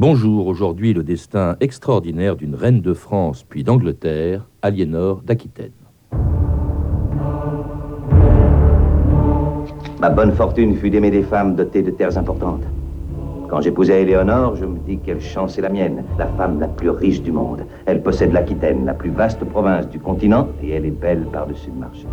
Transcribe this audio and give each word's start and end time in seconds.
Bonjour, 0.00 0.46
aujourd'hui 0.46 0.92
le 0.92 1.02
destin 1.02 1.56
extraordinaire 1.58 2.36
d'une 2.36 2.54
reine 2.54 2.80
de 2.80 2.94
France 2.94 3.42
puis 3.42 3.64
d'Angleterre, 3.64 4.48
Aliénor 4.62 5.22
d'Aquitaine. 5.22 5.72
Ma 10.00 10.08
bonne 10.10 10.30
fortune 10.30 10.76
fut 10.76 10.90
d'aimer 10.90 11.10
des 11.10 11.24
femmes 11.24 11.56
dotées 11.56 11.82
de 11.82 11.90
terres 11.90 12.16
importantes. 12.16 12.62
Quand 13.48 13.60
j'épousais 13.60 14.02
Éléonore, 14.02 14.54
je 14.54 14.66
me 14.66 14.78
dis 14.78 14.98
quelle 14.98 15.20
chance 15.20 15.58
est 15.58 15.62
la 15.62 15.68
mienne, 15.68 16.04
la 16.16 16.28
femme 16.28 16.60
la 16.60 16.68
plus 16.68 16.90
riche 16.90 17.20
du 17.20 17.32
monde. 17.32 17.64
Elle 17.84 18.00
possède 18.00 18.32
l'Aquitaine, 18.32 18.84
la 18.84 18.94
plus 18.94 19.10
vaste 19.10 19.44
province 19.46 19.88
du 19.88 19.98
continent, 19.98 20.46
et 20.62 20.70
elle 20.70 20.86
est 20.86 20.92
belle 20.92 21.26
par-dessus 21.32 21.70
le 21.74 21.80
marché. 21.80 22.06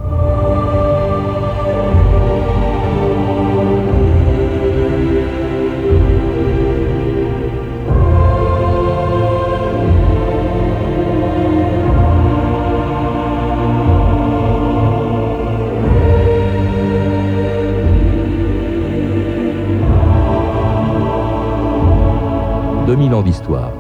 D'histoire. 23.26 23.72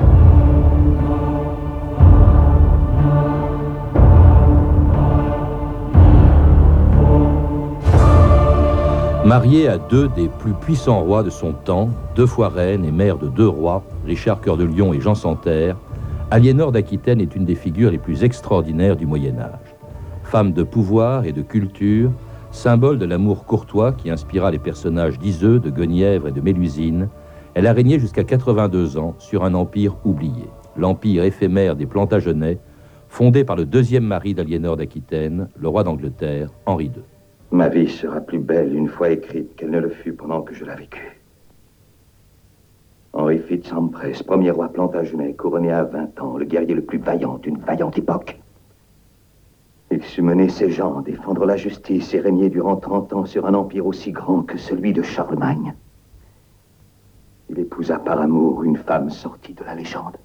Mariée 9.26 9.67
à 9.67 9.77
deux 9.77 10.08
des 10.09 10.27
plus 10.27 10.53
puissants 10.53 11.02
rois 11.02 11.23
de 11.23 11.30
son 11.30 11.53
temps, 11.53 11.89
deux 12.16 12.27
fois 12.27 12.50
reine 12.50 12.86
et 12.86 12.91
mère 12.91 13.17
de 13.17 13.27
deux 13.27 13.48
rois, 13.48 13.84
Richard 14.05 14.39
Cœur 14.39 14.55
de 14.55 14.63
Lion 14.63 14.94
et 14.94 15.00
Jean 15.00 15.16
Santerre, 15.16 15.77
Aliénor 16.30 16.72
d'Aquitaine 16.72 17.22
est 17.22 17.36
une 17.36 17.45
des 17.45 17.55
figures 17.55 17.92
les 17.92 17.98
plus 17.98 18.23
extraordinaires 18.23 18.95
du 18.95 19.05
Moyen 19.05 19.39
Âge. 19.39 19.75
Femme 20.23 20.53
de 20.53 20.64
pouvoir 20.64 21.25
et 21.25 21.31
de 21.31 21.42
culture, 21.42 22.11
symbole 22.52 23.00
de 23.00 23.05
l'amour 23.05 23.45
courtois 23.45 23.94
qui 23.94 24.09
inspira 24.09 24.52
les 24.52 24.59
personnages 24.59 25.17
d'Iseux, 25.17 25.59
de 25.59 25.70
Guenièvre 25.70 26.27
et 26.27 26.31
de 26.31 26.42
Mélusine, 26.42 27.09
elle 27.56 27.67
a 27.67 27.73
régné 27.73 28.00
jusqu'à 28.00 28.25
82 28.25 28.98
ans 28.98 29.16
sur 29.17 29.45
un 29.45 29.53
empire 29.53 29.95
oublié, 30.03 30.44
l'empire 30.75 31.23
éphémère 31.23 31.78
des 31.78 31.86
Plantagenets, 31.86 32.59
fondé 33.08 33.45
par 33.45 33.56
le 33.56 33.64
deuxième 33.64 34.03
mari 34.03 34.34
d'Aliénor 34.34 34.75
d'Aquitaine, 34.75 35.48
le 35.58 35.70
roi 35.70 35.86
d'Angleterre, 35.86 36.50
Henri 36.66 36.88
II. 36.88 37.03
Ma 37.52 37.70
vie 37.70 37.88
sera 37.88 38.20
plus 38.20 38.39
belle 38.39 38.76
une 38.76 38.89
fois 38.89 39.09
écrite 39.09 39.56
qu'elle 39.56 39.70
ne 39.72 39.80
le 39.80 39.89
fut 39.89 40.11
pendant 40.11 40.42
que 40.42 40.53
je 40.53 40.66
la 40.66 40.76
vécue. 40.76 41.22
Henri 43.14 43.39
Fitz-Ampress, 43.39 44.22
premier 44.23 44.52
roi 44.52 44.67
Plantagenet, 44.67 45.33
couronné 45.36 45.72
à 45.72 45.86
20 45.86 46.22
ans, 46.22 46.38
le 46.38 46.44
guerrier 46.44 46.76
le 46.76 46.83
plus 46.83 46.98
vaillant 46.98 47.38
d'une 47.38 47.59
vaillante 47.59 47.98
époque. 47.98 48.38
Il 49.92 50.03
sut 50.03 50.22
mener 50.22 50.50
ses 50.50 50.72
gens, 50.72 51.00
défendre 51.00 51.45
la 51.45 51.56
justice 51.56 52.14
et 52.14 52.20
régner 52.20 52.50
durant 52.50 52.76
30 52.76 53.14
ans 53.14 53.26
sur 53.26 53.45
un 53.45 53.53
empire 53.53 53.86
aussi 53.86 54.11
grand 54.11 54.42
que 54.42 54.58
celui 54.58 54.92
de 54.92 55.02
Charlemagne. 55.02 55.73
Épousa 57.66 57.97
par 57.97 58.21
amour 58.21 58.63
une 58.63 58.77
femme 58.77 59.09
sortie 59.09 59.55
de 59.55 59.63
la 59.63 59.73
légende. 59.73 60.17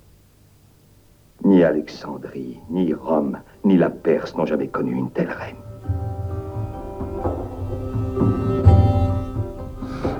Ni 1.43 1.65
Alexandrie, 1.65 2.59
ni 2.69 2.93
Rome, 2.93 3.39
ni 3.65 3.79
la 3.79 3.89
Perse 3.89 4.37
n'ont 4.37 4.45
jamais 4.45 4.69
connu 4.69 4.93
une 4.93 5.11
telle 5.11 5.31
reine. 5.31 5.57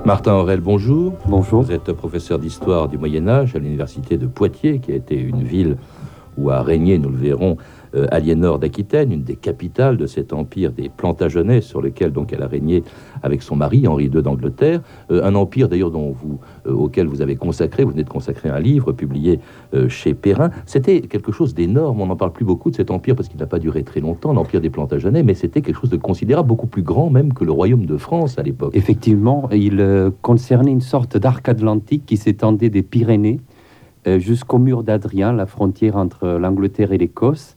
Martin 0.03 0.33
Aurel, 0.33 0.61
bonjour. 0.61 1.13
Bonjour. 1.27 1.61
Vous 1.61 1.71
êtes 1.71 1.93
professeur 1.93 2.39
d'histoire 2.39 2.87
du 2.87 2.97
Moyen 2.97 3.27
Âge 3.27 3.55
à 3.55 3.59
l'université 3.59 4.17
de 4.17 4.25
Poitiers, 4.25 4.79
qui 4.79 4.91
a 4.91 4.95
été 4.95 5.15
une 5.15 5.43
ville 5.43 5.77
où 6.39 6.49
a 6.49 6.63
régné, 6.63 6.97
nous 6.97 7.09
le 7.09 7.17
verrons, 7.17 7.57
euh, 7.93 8.07
Aliénor 8.11 8.59
d'Aquitaine, 8.59 9.11
une 9.11 9.23
des 9.23 9.35
capitales 9.35 9.97
de 9.97 10.05
cet 10.05 10.31
empire 10.31 10.71
des 10.71 10.89
Plantagenets 10.89 11.61
sur 11.61 11.81
lequel 11.81 12.11
donc 12.11 12.31
elle 12.31 12.41
a 12.41 12.47
régné 12.47 12.83
avec 13.21 13.41
son 13.41 13.55
mari 13.55 13.87
Henri 13.87 14.05
II 14.05 14.21
d'Angleterre, 14.21 14.81
euh, 15.11 15.23
un 15.25 15.35
empire 15.35 15.67
d'ailleurs 15.67 15.91
dont 15.91 16.11
vous 16.11 16.39
euh, 16.67 16.71
auquel 16.71 17.07
vous 17.07 17.21
avez 17.21 17.35
consacré, 17.35 17.83
vous 17.83 17.91
venez 17.91 18.03
de 18.03 18.09
consacrer 18.09 18.49
un 18.49 18.59
livre 18.59 18.91
publié 18.91 19.39
chez 19.87 20.13
Perrin. 20.13 20.51
C'était 20.65 21.01
quelque 21.01 21.31
chose 21.31 21.53
d'énorme. 21.53 22.01
On 22.01 22.07
n'en 22.07 22.15
parle 22.15 22.33
plus 22.33 22.45
beaucoup 22.45 22.71
de 22.71 22.75
cet 22.75 22.91
empire 22.91 23.15
parce 23.15 23.29
qu'il 23.29 23.39
n'a 23.39 23.45
pas 23.45 23.59
duré 23.59 23.83
très 23.83 23.99
longtemps, 23.99 24.33
l'empire 24.33 24.61
des 24.61 24.69
Plantagenets, 24.69 25.23
mais 25.23 25.33
c'était 25.33 25.61
quelque 25.61 25.79
chose 25.79 25.89
de 25.89 25.97
considérable, 25.97 26.47
beaucoup 26.47 26.67
plus 26.67 26.81
grand 26.81 27.09
même 27.09 27.33
que 27.33 27.43
le 27.43 27.51
royaume 27.51 27.85
de 27.85 27.97
France 27.97 28.37
à 28.37 28.43
l'époque. 28.43 28.75
Effectivement, 28.75 29.49
il 29.51 30.11
concernait 30.21 30.71
une 30.71 30.81
sorte 30.81 31.17
d'arc 31.17 31.47
atlantique 31.47 32.05
qui 32.05 32.17
s'étendait 32.17 32.69
des 32.69 32.83
Pyrénées 32.83 33.39
jusqu'au 34.05 34.57
mur 34.57 34.83
d'Adrien, 34.83 35.33
la 35.33 35.45
frontière 35.45 35.95
entre 35.97 36.27
l'Angleterre 36.27 36.91
et 36.91 36.97
l'Écosse 36.97 37.55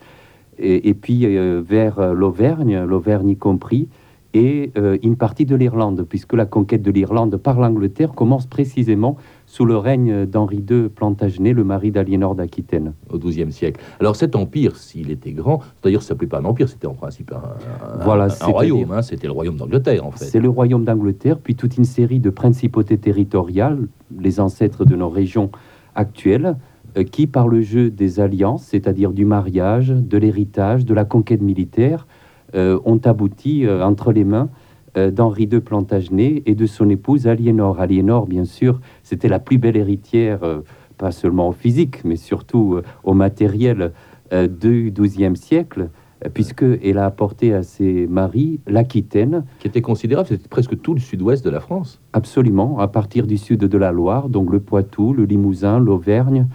et, 0.59 0.95
puis 0.95 1.25
euh, 1.25 1.63
vers 1.67 1.99
euh, 1.99 2.13
l'Auvergne, 2.13 2.85
l'Auvergne 2.85 3.31
y 3.31 3.37
compris, 3.37 3.89
et 4.35 4.73
euh, 4.77 4.99
une 5.05 5.17
partie 5.17 5.47
de 5.47 5.55
l'Irlande, 5.55 6.05
puisque 6.09 6.33
la 6.33 6.45
conquête 6.45 6.83
de 6.83 6.91
l'Irlande 6.91 7.37
par 7.37 7.61
l'Angleterre 7.61 8.13
commence 8.13 8.47
précisément 8.47 9.17
sous 9.47 9.65
le 9.65 9.77
règne 9.77 10.27
d'Henri 10.27 10.65
II 10.69 10.89
Plantagenet, 10.89 11.53
le 11.53 11.63
mari 11.63 11.93
d'Aliénor 11.93 12.35
d'Aquitaine. 12.35 12.95
Au 13.11 13.19
XIIe 13.19 13.53
siècle. 13.53 13.81
Alors 14.01 14.17
cet 14.17 14.35
empire, 14.35 14.77
s'il 14.77 15.13
était 15.13 15.31
grand, 15.31 15.61
d'ailleurs 15.85 16.03
ça 16.03 16.09
s'appelait 16.09 16.27
pas 16.27 16.41
un 16.41 16.45
empire, 16.45 16.69
c'était 16.69 16.89
en 16.89 16.95
principe 16.95 17.33
un, 17.33 18.03
voilà, 18.03 18.27
un, 18.41 18.47
royaume, 18.47 18.91
hein, 18.91 19.03
c'était 19.03 19.29
le 19.29 19.33
royaume 19.33 19.57
d'Angleterre 19.57 20.05
en 20.05 20.11
fait. 20.11 20.25
C'est 20.25 20.41
le 20.41 20.49
royaume 20.49 20.85
d'Angleterre, 20.85 21.39
puis 21.39 21.55
toute 21.55 21.77
une 21.77 21.85
série 21.85 22.19
de 22.19 22.31
principautés 22.31 22.99
territoriales, 22.99 23.87
les 24.19 24.41
ancêtres 24.41 24.85
de 24.85 24.97
nos 24.97 25.09
régions 25.09 25.51
actuelles, 25.95 26.57
qui, 27.03 27.27
par 27.27 27.49
le 27.49 27.61
jeu 27.61 27.91
des 27.91 28.21
alliances, 28.21 28.65
c'est-à-dire 28.65 29.13
du 29.13 29.25
mariage, 29.25 29.89
de 29.89 30.17
l'héritage, 30.17 30.85
de 30.85 30.95
la 30.95 31.05
conquête 31.05 31.43
militaire, 31.43 32.07
euh, 32.55 32.79
ont 32.85 33.01
abouti 33.05 33.67
euh, 33.67 33.85
entre 33.85 34.13
les 34.13 34.25
mains 34.25 34.49
d'Henri 34.97 35.49
II 35.51 35.59
Plantagenet 35.59 36.45
et 36.47 36.55
de 36.55 36.67
son 36.67 36.89
épouse 36.89 37.27
Aliénor. 37.27 37.81
Aliénor, 37.81 38.29
bien 38.29 38.45
sûr, 38.45 38.81
c'était 39.03 39.27
la 39.27 39.41
plus 39.41 39.59
belle 39.59 39.77
héritière, 39.77 40.39
pas 40.99 41.11
seulement 41.11 41.49
au 41.49 41.53
physique, 41.53 42.05
mais 42.05 42.15
surtout 42.15 42.79
au 43.03 43.13
matériel 43.13 43.91
du 44.31 44.93
XIIe 44.97 45.37
siècle 45.37 45.89
puisqu'elle 46.33 46.99
a 46.99 47.07
apporté 47.07 47.53
à 47.53 47.63
ses 47.63 48.07
maris 48.07 48.61
l'Aquitaine. 48.67 49.45
Qui 49.59 49.69
était 49.69 49.83
considérable, 49.83 50.29
c'était 50.29 50.49
presque 50.49 50.81
tout 50.81 50.95
le 50.95 51.01
sud-ouest 51.01 51.45
de 51.45 51.51
la 51.51 51.61
France. 51.61 52.01
Absolument, 52.13 52.79
à 52.79 52.89
partir 52.89 53.27
du 53.27 53.37
sud 53.37 53.61
de 53.61 53.79
la 53.79 53.93
Loire, 53.93 54.29
donc 54.29 54.51
le 54.51 54.61
Poitou, 54.61 55.13
le 55.13 55.25
Limousin, 55.25 55.79
l'Auvergne, 55.79 56.47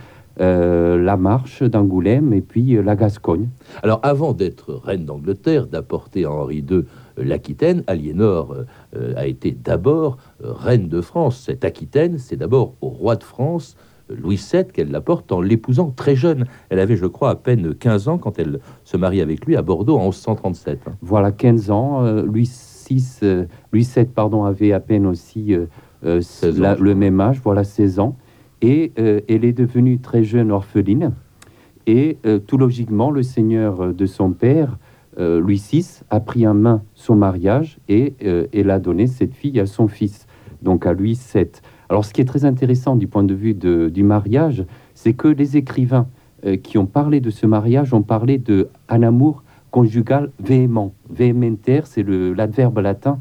euh, 0.41 0.97
la 0.97 1.17
Marche 1.17 1.63
d'Angoulême 1.63 2.31
et 2.31 2.39
puis 2.39 2.77
euh, 2.77 2.81
la 2.81 2.95
Gascogne. 2.95 3.49
Alors 3.83 3.99
avant 4.03 4.31
d'être 4.31 4.73
reine 4.73 5.03
d'Angleterre, 5.03 5.67
d'apporter 5.67 6.23
à 6.23 6.31
Henri 6.31 6.59
II 6.59 6.77
euh, 6.77 6.85
l'Aquitaine, 7.17 7.83
Aliénor 7.87 8.55
a 9.17 9.27
été 9.27 9.51
d'abord 9.51 10.17
reine 10.41 10.87
de 10.87 11.01
France. 11.01 11.43
Cette 11.45 11.65
Aquitaine, 11.65 12.17
c'est 12.17 12.37
d'abord 12.37 12.75
au 12.79 12.87
roi 12.87 13.17
de 13.17 13.23
France, 13.23 13.75
Louis 14.09 14.41
VII, 14.51 14.63
qu'elle 14.65 14.91
l'apporte 14.91 15.33
en 15.33 15.41
l'épousant 15.41 15.91
très 15.91 16.15
jeune. 16.15 16.45
Elle 16.69 16.79
avait, 16.79 16.95
je 16.95 17.05
crois, 17.05 17.31
à 17.31 17.35
peine 17.35 17.75
15 17.75 18.07
ans 18.07 18.17
quand 18.17 18.39
elle 18.39 18.61
se 18.85 18.95
marie 18.95 19.19
avec 19.19 19.45
lui 19.45 19.57
à 19.57 19.61
Bordeaux 19.61 19.97
en 19.97 20.05
1137. 20.05 20.79
Voilà, 21.01 21.33
15 21.33 21.71
ans. 21.71 22.03
Louis 22.21 22.49
VI, 22.89 23.47
Louis 23.73 23.87
VII 23.93 24.05
pardon, 24.05 24.45
avait 24.45 24.71
à 24.71 24.79
peine 24.79 25.05
aussi 25.05 25.57
le 26.03 26.93
même 26.93 27.19
âge, 27.19 27.41
voilà 27.43 27.65
16 27.65 27.99
ans 27.99 28.15
et 28.61 28.91
euh, 28.99 29.21
elle 29.27 29.45
est 29.45 29.53
devenue 29.53 29.99
très 29.99 30.23
jeune 30.23 30.51
orpheline. 30.51 31.13
Et 31.87 32.17
euh, 32.25 32.39
tout 32.39 32.57
logiquement, 32.57 33.11
le 33.11 33.23
seigneur 33.23 33.93
de 33.93 34.05
son 34.05 34.31
père, 34.31 34.77
euh, 35.19 35.39
Louis 35.39 35.63
VI, 35.71 36.01
a 36.09 36.19
pris 36.19 36.47
en 36.47 36.53
main 36.53 36.83
son 36.93 37.15
mariage 37.15 37.79
et 37.87 38.13
elle 38.53 38.69
a 38.69 38.79
donné 38.79 39.07
cette 39.07 39.33
fille 39.33 39.59
à 39.59 39.65
son 39.65 39.87
fils, 39.87 40.27
donc 40.61 40.85
à 40.85 40.93
Louis 40.93 41.19
VII. 41.33 41.47
Alors, 41.89 42.05
ce 42.05 42.13
qui 42.13 42.21
est 42.21 42.25
très 42.25 42.45
intéressant 42.45 42.95
du 42.95 43.07
point 43.07 43.23
de 43.23 43.33
vue 43.33 43.55
du 43.55 44.03
mariage, 44.03 44.63
c'est 44.93 45.13
que 45.13 45.27
les 45.27 45.57
écrivains 45.57 46.07
qui 46.61 46.77
ont 46.77 46.85
parlé 46.85 47.19
de 47.19 47.31
ce 47.31 47.47
mariage 47.47 47.93
ont 47.93 48.03
parlé 48.03 48.37
de 48.37 48.69
un 48.87 49.01
amour 49.01 49.43
conjugal 49.71 50.31
véhément. 50.39 50.93
Véhémentaire, 51.09 51.87
c'est 51.87 52.03
l'adverbe 52.03 52.77
latin 52.77 53.17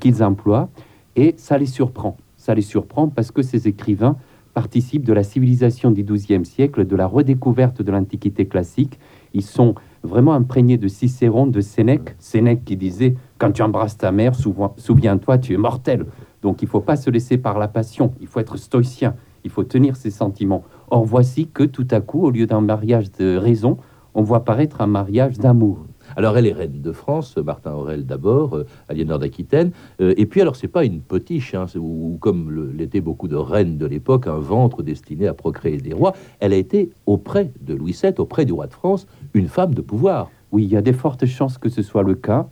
qu'ils 0.00 0.24
emploient, 0.24 0.68
et 1.14 1.34
ça 1.36 1.56
les 1.58 1.66
surprend. 1.66 2.16
Ça 2.36 2.54
les 2.54 2.62
surprend 2.62 3.08
parce 3.08 3.30
que 3.30 3.42
ces 3.42 3.68
écrivains 3.68 4.16
participent 4.54 5.04
de 5.04 5.12
la 5.12 5.22
civilisation 5.22 5.90
du 5.90 6.04
XIIe 6.04 6.44
siècle, 6.44 6.86
de 6.86 6.96
la 6.96 7.06
redécouverte 7.06 7.82
de 7.82 7.92
l'Antiquité 7.92 8.46
classique. 8.46 8.98
Ils 9.34 9.44
sont 9.44 9.74
vraiment 10.02 10.32
imprégnés 10.32 10.78
de 10.78 10.88
Cicéron, 10.88 11.46
de 11.46 11.60
Sénèque. 11.60 12.14
Sénèque 12.18 12.64
qui 12.64 12.76
disait 12.76 13.14
Quand 13.38 13.52
tu 13.52 13.62
embrasses 13.62 13.98
ta 13.98 14.12
mère, 14.12 14.34
souviens-toi, 14.76 15.38
tu 15.38 15.54
es 15.54 15.56
mortel. 15.56 16.06
Donc 16.42 16.62
il 16.62 16.66
ne 16.66 16.70
faut 16.70 16.80
pas 16.80 16.96
se 16.96 17.10
laisser 17.10 17.38
par 17.38 17.58
la 17.58 17.68
passion, 17.68 18.12
il 18.20 18.26
faut 18.26 18.40
être 18.40 18.56
stoïcien, 18.56 19.14
il 19.44 19.50
faut 19.50 19.64
tenir 19.64 19.96
ses 19.96 20.10
sentiments. 20.10 20.64
Or 20.90 21.04
voici 21.04 21.48
que 21.48 21.64
tout 21.64 21.88
à 21.90 22.00
coup, 22.00 22.22
au 22.22 22.30
lieu 22.30 22.46
d'un 22.46 22.60
mariage 22.60 23.10
de 23.12 23.36
raison, 23.36 23.78
on 24.14 24.22
voit 24.22 24.44
paraître 24.44 24.80
un 24.80 24.86
mariage 24.86 25.38
d'amour. 25.38 25.84
Alors 26.18 26.36
elle 26.36 26.48
est 26.48 26.52
reine 26.52 26.82
de 26.82 26.90
France, 26.90 27.36
Martin 27.36 27.74
Aurel 27.74 28.04
d'abord, 28.04 28.56
euh, 28.56 28.66
Aliénor 28.88 29.20
d'Aquitaine, 29.20 29.70
euh, 30.00 30.14
et 30.16 30.26
puis 30.26 30.40
alors 30.40 30.56
c'est 30.56 30.66
pas 30.66 30.84
une 30.84 31.00
potiche, 31.00 31.54
hein, 31.54 31.66
ou, 31.76 32.18
comme 32.18 32.72
l'étaient 32.76 33.00
beaucoup 33.00 33.28
de 33.28 33.36
reines 33.36 33.78
de 33.78 33.86
l'époque, 33.86 34.26
un 34.26 34.40
ventre 34.40 34.82
destiné 34.82 35.28
à 35.28 35.34
procréer 35.34 35.76
des 35.76 35.92
rois. 35.92 36.14
Elle 36.40 36.52
a 36.52 36.56
été 36.56 36.90
auprès 37.06 37.52
de 37.60 37.72
Louis 37.72 37.96
VII, 38.02 38.14
auprès 38.18 38.44
du 38.46 38.52
roi 38.52 38.66
de 38.66 38.72
France, 38.72 39.06
une 39.32 39.46
femme 39.46 39.74
de 39.74 39.80
pouvoir. 39.80 40.28
Oui, 40.50 40.64
il 40.64 40.72
y 40.72 40.76
a 40.76 40.82
des 40.82 40.92
fortes 40.92 41.24
chances 41.24 41.56
que 41.56 41.68
ce 41.68 41.82
soit 41.82 42.02
le 42.02 42.16
cas. 42.16 42.48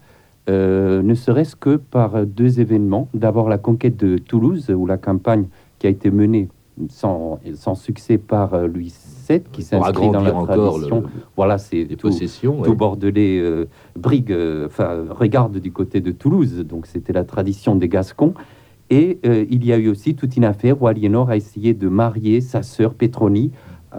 Euh, 0.48 1.02
ne 1.02 1.14
serait-ce 1.14 1.56
que 1.56 1.74
par 1.74 2.24
deux 2.24 2.60
événements. 2.60 3.08
D'abord 3.14 3.48
la 3.48 3.58
conquête 3.58 3.96
de 3.96 4.16
Toulouse, 4.16 4.70
où 4.70 4.86
la 4.86 4.96
campagne 4.96 5.46
qui 5.80 5.88
a 5.88 5.90
été 5.90 6.12
menée 6.12 6.48
sans, 6.88 7.40
sans 7.54 7.74
succès 7.74 8.18
par 8.18 8.54
euh, 8.54 8.66
Louis 8.66 8.92
VII, 9.28 9.42
qui 9.52 9.62
s'inscrit 9.62 10.10
dans 10.10 10.20
la 10.20 10.32
tradition. 10.32 11.04
voilà, 11.36 11.58
c'est 11.58 11.86
tout, 11.86 12.08
possessions, 12.08 12.62
tout 12.62 12.74
Bordelais 12.74 13.38
euh, 13.40 13.66
brigue, 13.96 14.34
enfin 14.66 15.04
regarde 15.10 15.58
du 15.58 15.72
côté 15.72 16.00
de 16.00 16.12
Toulouse. 16.12 16.64
Donc 16.68 16.86
c'était 16.86 17.12
la 17.12 17.24
tradition 17.24 17.76
des 17.76 17.88
Gascons. 17.88 18.34
Et 18.88 19.18
il 19.24 19.66
y 19.66 19.72
a 19.72 19.78
eu 19.78 19.88
aussi 19.88 20.14
toute 20.14 20.36
une 20.36 20.44
affaire 20.44 20.80
où 20.80 20.86
Aliénor 20.86 21.28
a 21.28 21.36
essayé 21.36 21.74
de 21.74 21.88
marier 21.88 22.40
sa 22.40 22.62
sœur 22.62 22.94
Pétronie 22.94 23.50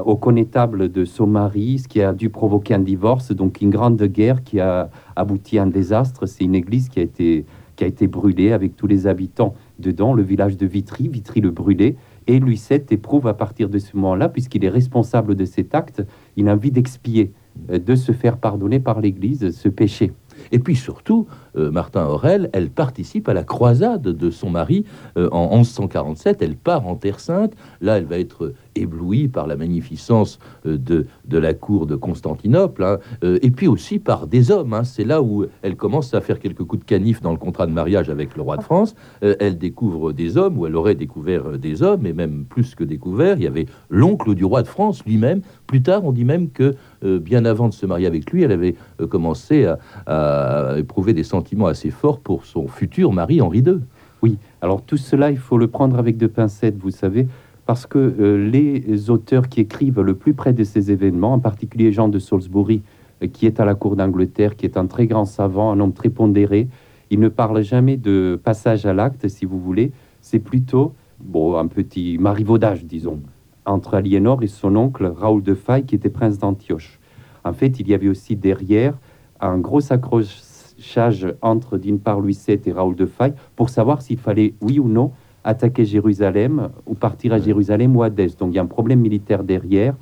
au 0.06 0.16
connétable 0.16 0.92
de 0.92 1.06
son 1.06 1.28
mari, 1.28 1.80
ce 1.80 1.88
qui 1.88 2.02
a 2.02 2.14
dû 2.14 2.30
provoquer 2.30 2.74
un 2.74 2.80
divorce, 2.80 3.32
donc 3.32 3.62
une 3.62 3.70
grande 3.70 4.02
guerre 4.04 4.44
qui 4.44 4.60
a 4.60 4.90
abouti 5.16 5.58
à 5.60 5.64
un 5.64 5.68
désastre. 5.68 6.26
C'est 6.26 6.44
une 6.44 6.56
église 6.56 6.90
qui 6.90 7.00
a 7.00 7.04
été, 7.04 7.46
qui 7.76 7.84
a 7.84 7.88
été 7.88 8.08
brûlée 8.08 8.52
avec 8.52 8.76
tous 8.76 8.88
les 8.88 9.08
habitants 9.08 9.56
dedans, 9.80 10.14
le 10.14 10.24
village 10.24 10.58
de 10.58 10.66
Vitry, 10.66 11.08
Vitry 11.08 11.42
le 11.42 11.52
brûlé. 11.52 11.96
Et 12.28 12.40
Louis 12.40 12.62
VII 12.70 12.82
éprouve 12.92 13.28
à 13.28 13.34
partir 13.34 13.70
de 13.70 13.80
ce 13.80 13.96
moment-là, 13.96 14.30
puisqu'il 14.30 14.64
est 14.66 14.70
responsable 14.70 15.36
de 15.36 15.46
cet 15.46 15.74
acte, 15.74 16.04
il 16.36 16.50
a 16.50 16.54
envie 16.54 16.72
d'expier, 16.72 17.34
euh, 17.72 17.80
de 17.80 17.96
se 17.96 18.12
faire 18.12 18.38
pardonner 18.38 18.80
par 18.80 19.00
l'Église 19.00 19.52
ce 19.52 19.70
péché. 19.70 20.12
Et 20.52 20.60
puis 20.60 20.76
surtout, 20.76 21.28
euh, 21.58 21.72
Martin 21.72 22.06
Aurel, 22.06 22.50
elle 22.54 22.70
participe 22.70 23.28
à 23.30 23.34
la 23.34 23.44
croisade 23.44 24.02
de 24.02 24.30
son 24.30 24.50
mari 24.50 24.86
euh, 25.18 25.30
en 25.32 25.58
1147. 25.58 26.42
Elle 26.42 26.56
part 26.56 26.88
en 26.88 26.96
Terre 26.96 27.20
Sainte. 27.20 27.54
Là, 27.82 27.98
elle 27.98 28.06
va 28.06 28.20
être 28.20 28.54
éblouie 28.76 29.28
par 29.28 29.48
la 29.48 29.56
magnificence 29.56 30.40
euh, 30.66 30.78
de, 30.78 31.08
de 31.26 31.38
la 31.38 31.54
cour 31.54 31.88
de 31.88 31.96
Constantinople, 31.96 32.84
hein. 32.84 33.00
et 33.22 33.52
puis 33.52 33.68
aussi 33.68 34.00
par 34.00 34.28
des 34.28 34.52
hommes. 34.52 34.74
Hein. 34.74 34.84
C'est 34.84 35.04
là 35.04 35.22
où 35.22 35.46
elle 35.62 35.76
commence 35.76 36.14
à 36.14 36.22
faire 36.22 36.40
quelques 36.40 36.64
coups 36.64 36.82
de 36.82 36.86
canif 36.86 37.22
dans 37.22 37.32
le 37.32 37.38
contrat 37.38 37.66
de 37.66 37.72
mariage 37.72 38.10
avec 38.10 38.36
le 38.36 38.42
roi 38.42 38.58
de 38.58 38.64
France. 38.64 38.96
elle 39.22 39.58
découvre 39.58 40.14
des 40.14 40.38
hommes, 40.38 40.58
ou 40.58 40.66
elle 40.66 40.76
aurait 40.76 40.96
découvert 40.96 41.58
des 41.58 41.84
hommes, 41.84 42.06
et 42.06 42.14
même 42.14 42.46
plus 42.46 42.76
que 42.76 42.84
découvert. 42.84 43.38
Il 43.38 43.44
y 43.44 43.48
avait 43.48 43.66
l'oncle 43.90 44.36
du 44.36 44.46
roi 44.46 44.62
de 44.62 44.68
France 44.68 45.04
lui-même. 45.06 45.42
Plus 45.66 45.82
tard, 45.82 46.06
on 46.06 46.12
dit 46.12 46.26
même 46.26 46.50
que 46.50 46.76
bien 47.04 47.46
avant 47.46 47.70
de 47.70 47.74
se 47.74 47.86
marier 47.86 48.08
avec 48.08 48.32
lui, 48.32 48.44
elle 48.44 48.52
avait 48.52 48.76
commencé 49.10 49.68
à, 50.08 50.76
éprouver 50.78 51.14
des 51.14 51.24
sentiments 51.24 51.68
assez 51.68 51.90
fort 51.90 52.20
pour 52.20 52.46
son 52.46 52.68
futur 52.68 53.12
mari 53.14 53.42
Henri 53.42 53.60
II. 53.60 53.80
Oui, 54.22 54.38
alors 54.62 54.82
tout 54.82 54.98
cela, 54.98 55.30
il 55.32 55.38
faut 55.38 55.58
le 55.58 55.68
prendre 55.68 56.00
avec 56.00 56.18
deux 56.18 56.28
pincettes, 56.28 56.78
vous 56.78 56.92
savez, 56.92 57.28
parce 57.66 57.86
que 57.86 58.00
euh, 58.00 58.50
les 58.50 59.10
auteurs 59.10 59.50
qui 59.50 59.62
écrivent 59.62 60.02
le 60.02 60.16
plus 60.16 60.34
près 60.34 60.54
de 60.54 60.64
ces 60.64 60.92
événements, 60.92 61.34
en 61.34 61.40
particulier 61.40 61.92
Jean 61.92 62.08
de 62.08 62.18
Salisbury, 62.18 62.82
euh, 63.22 63.28
qui 63.28 63.46
est 63.46 63.60
à 63.60 63.66
la 63.66 63.76
cour 63.76 63.96
d'Angleterre, 63.96 64.56
qui 64.56 64.66
est 64.66 64.78
un 64.78 64.88
très 64.88 65.06
grand 65.06 65.26
savant, 65.26 65.72
un 65.72 65.80
homme 65.80 65.94
très 65.94 66.10
pondéré, 66.10 66.68
il 67.10 67.20
ne 67.20 67.30
parle 67.30 67.62
jamais 67.62 67.98
de 67.98 68.40
passage 68.44 68.86
à 68.86 68.94
l'acte, 68.94 69.28
si 69.28 69.46
vous 69.46 69.60
voulez, 69.60 69.92
c'est 70.22 70.40
plutôt 70.40 70.94
bon, 71.20 71.58
un 71.58 71.68
petit 71.68 72.18
marivaudage, 72.18 72.86
disons, 72.86 73.20
entre 73.68 73.94
Aliénor 73.94 74.42
et 74.42 74.48
son 74.48 74.76
oncle 74.76 75.06
Raoul 75.06 75.44
de 75.44 75.54
Faye, 75.54 75.86
qui 75.86 75.94
était 75.94 76.10
prince 76.10 76.40
d'Antioche. 76.40 77.00
En 77.44 77.54
fait, 77.54 77.80
il 77.80 77.88
y 77.88 77.94
avait 77.94 78.10
aussi 78.10 78.36
derrière 78.36 78.98
un 79.40 79.60
gros 79.60 79.94
accroche 79.94 80.42
charge 80.80 81.34
entre 81.42 81.78
d'une 81.78 82.00
part 82.00 82.20
Louis 82.20 82.38
VII 82.48 82.60
et 82.66 82.72
Raoul 82.72 82.96
de 82.96 83.06
Faye 83.06 83.34
pour 83.56 83.70
savoir 83.70 84.02
s'il 84.02 84.18
fallait, 84.18 84.54
oui 84.62 84.80
ou 84.80 84.88
non, 84.88 85.12
attaquer 85.44 85.86
Jérusalem 85.86 86.70
ou 86.86 86.94
partir 86.94 87.34
à 87.34 87.40
Jérusalem 87.40 87.96
ou 87.96 88.04
à 88.04 88.10
Dès. 88.10 88.28
Donc 88.40 88.52
il 88.52 88.56
y 88.56 88.60
a 88.60 88.62
un 88.62 88.68
problème 88.68 89.00
militaire 89.00 89.44
derrière. 89.44 89.96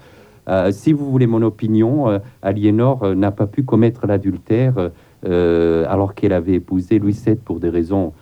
Euh, 0.47 0.71
si 0.71 0.94
vous 0.94 1.09
voulez 1.09 1.27
mon 1.27 1.41
opinion, 1.41 2.09
euh, 2.09 2.19
Aliénor 2.41 3.03
euh, 3.03 3.15
n'a 3.15 3.31
pas 3.31 3.47
pu 3.47 3.63
commettre 3.63 4.06
l'adultère 4.06 4.91
alors 5.23 6.13
qu'elle 6.13 6.33
avait 6.33 6.53
épousé 6.53 7.00
Louis 7.00 7.19
VII 7.25 7.35
pour 7.38 7.59
des 7.59 7.69
raisons 7.69 8.13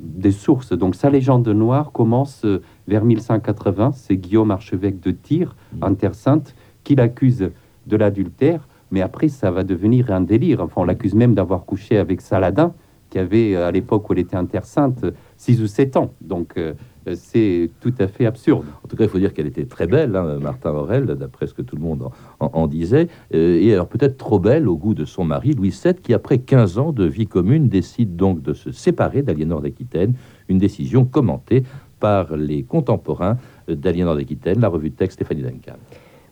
des 0.00 0.32
sources. 0.32 0.72
Donc 0.72 0.96
sa 0.96 1.08
légende 1.08 1.46
noire 1.46 1.92
commence 1.92 2.44
vers 2.90 3.04
1180. 3.04 3.92
C'est 3.94 4.16
Guillaume, 4.16 4.50
archevêque 4.50 5.00
de 5.00 5.12
Tyr, 5.12 5.56
en 5.80 5.94
Terre 5.94 6.14
Sainte, 6.14 6.54
qui 6.84 6.96
l'accuse 6.96 7.50
de 7.86 7.96
l'adultère. 7.96 8.66
Mais 8.90 9.00
après, 9.00 9.28
ça 9.28 9.50
va 9.52 9.62
devenir 9.62 10.10
un 10.10 10.20
délire. 10.20 10.60
Enfin, 10.60 10.82
on 10.82 10.84
l'accuse 10.84 11.14
même 11.14 11.34
d'avoir 11.34 11.64
couché 11.64 11.96
avec 11.96 12.20
Saladin, 12.20 12.74
qui 13.08 13.18
avait, 13.18 13.54
euh, 13.54 13.68
à 13.68 13.70
l'époque 13.70 14.10
où 14.10 14.12
elle 14.12 14.18
était 14.18 14.36
intersainte, 14.36 15.04
6 15.36 15.62
ou 15.62 15.68
7 15.68 15.96
ans. 15.96 16.12
Donc, 16.20 16.54
euh, 16.56 16.74
c'est 17.14 17.70
tout 17.80 17.94
à 17.98 18.08
fait 18.08 18.26
absurde. 18.26 18.64
En 18.84 18.88
tout 18.88 18.96
cas, 18.96 19.04
il 19.04 19.10
faut 19.10 19.18
dire 19.18 19.32
qu'elle 19.32 19.46
était 19.46 19.64
très 19.64 19.86
belle, 19.86 20.14
hein, 20.16 20.38
Martin 20.40 20.72
Aurel, 20.72 21.06
d'après 21.06 21.46
ce 21.46 21.54
que 21.54 21.62
tout 21.62 21.76
le 21.76 21.82
monde 21.82 22.08
en, 22.40 22.66
disait. 22.66 23.08
Euh, 23.34 23.58
et 23.60 23.72
alors, 23.72 23.86
peut-être 23.86 24.16
trop 24.16 24.38
belle 24.38 24.68
au 24.68 24.76
goût 24.76 24.94
de 24.94 25.04
son 25.04 25.24
mari, 25.24 25.52
Louis 25.54 25.74
VII, 25.82 25.94
qui, 25.94 26.12
après 26.12 26.38
15 26.38 26.78
ans 26.78 26.92
de 26.92 27.04
vie 27.04 27.26
commune, 27.26 27.68
décide 27.68 28.16
donc 28.16 28.42
de 28.42 28.52
se 28.52 28.72
séparer 28.72 29.22
d'Aliénor 29.22 29.62
d'Aquitaine. 29.62 30.14
Une 30.48 30.58
décision 30.58 31.04
commentée 31.04 31.62
par 32.00 32.36
les 32.36 32.62
contemporains 32.62 33.36
d'Aliénor 33.68 34.16
d'Aquitaine, 34.16 34.60
la 34.60 34.68
revue 34.68 34.90
de 34.90 34.96
texte 34.96 35.18
Stéphanie 35.18 35.42
Duncan. 35.42 35.76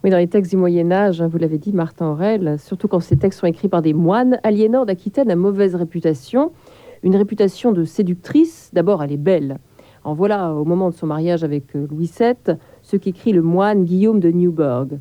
Oui, 0.02 0.10
dans 0.10 0.18
les 0.18 0.28
textes 0.28 0.50
du 0.50 0.56
Moyen 0.56 0.90
Âge, 0.92 1.20
hein, 1.20 1.28
vous 1.28 1.38
l'avez 1.38 1.58
dit, 1.58 1.72
Martin 1.72 2.06
Aurel, 2.06 2.56
surtout 2.58 2.88
quand 2.88 3.00
ces 3.00 3.16
textes 3.16 3.40
sont 3.40 3.46
écrits 3.46 3.68
par 3.68 3.82
des 3.82 3.92
moines, 3.92 4.38
Aliénor 4.44 4.86
d'Aquitaine 4.86 5.30
a 5.30 5.36
mauvaise 5.36 5.74
réputation, 5.74 6.52
une 7.02 7.16
réputation 7.16 7.72
de 7.72 7.84
séductrice. 7.84 8.70
D'abord, 8.72 9.02
elle 9.02 9.12
est 9.12 9.16
belle. 9.16 9.58
En 10.04 10.14
voilà, 10.14 10.54
au 10.54 10.64
moment 10.64 10.88
de 10.88 10.94
son 10.94 11.06
mariage 11.06 11.42
avec 11.44 11.74
euh, 11.74 11.86
Louis 11.90 12.10
VII, 12.18 12.56
ce 12.82 12.96
qu'écrit 12.96 13.32
le 13.32 13.42
moine 13.42 13.84
Guillaume 13.84 14.20
de 14.20 14.30
Newburgh. 14.30 15.00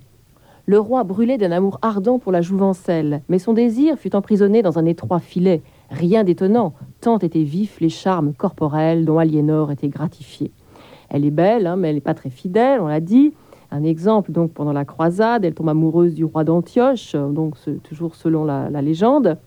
Le 0.66 0.80
roi 0.80 1.06
brûlait 1.06 1.38
d'un 1.38 1.52
amour 1.52 1.80
ardent 1.81 2.19
pour 2.19 2.31
la 2.31 2.42
jouvencelle, 2.42 3.22
mais 3.30 3.40
son 3.40 3.54
désir 3.54 3.98
fut 3.98 4.16
emprisonné 4.16 4.62
dans 4.64 4.78
un 4.78 4.86
étroit 4.86 5.19
filet. 5.19 5.62
Rien 5.90 6.25
d'étonnant, 6.25 6.74
étaient 7.15 7.44
vifs 7.44 7.80
les 7.80 7.89
charmes 7.89 8.33
corporels 8.33 9.06
dont 9.06 9.18
Aliénor 9.18 9.71
était 9.71 9.88
gratifiée. 9.88 10.51
Elle 11.09 11.25
est 11.25 11.31
belle, 11.31 11.65
hein, 11.65 11.77
mais 11.77 11.89
elle 11.89 11.95
n'est 11.95 12.01
pas 12.01 12.13
très 12.13 12.30
fidèle, 12.30 12.81
on 12.81 12.88
l'a 12.88 13.00
dit. 13.00 13.33
Un 13.71 13.83
exemple, 13.83 14.31
donc 14.31 14.51
pendant 14.51 14.74
la 14.74 14.86
croisade, 14.86 15.45
elle 15.45 15.54
tombe 15.54 15.69
amoureuse 15.69 16.13
du 16.13 16.25
roi 16.25 16.44
d'Antioche, 16.44 17.15
donc 17.15 17.56
toujours 17.83 18.15
selon 18.15 18.45
la, 18.45 18.69
légende. 18.81 19.38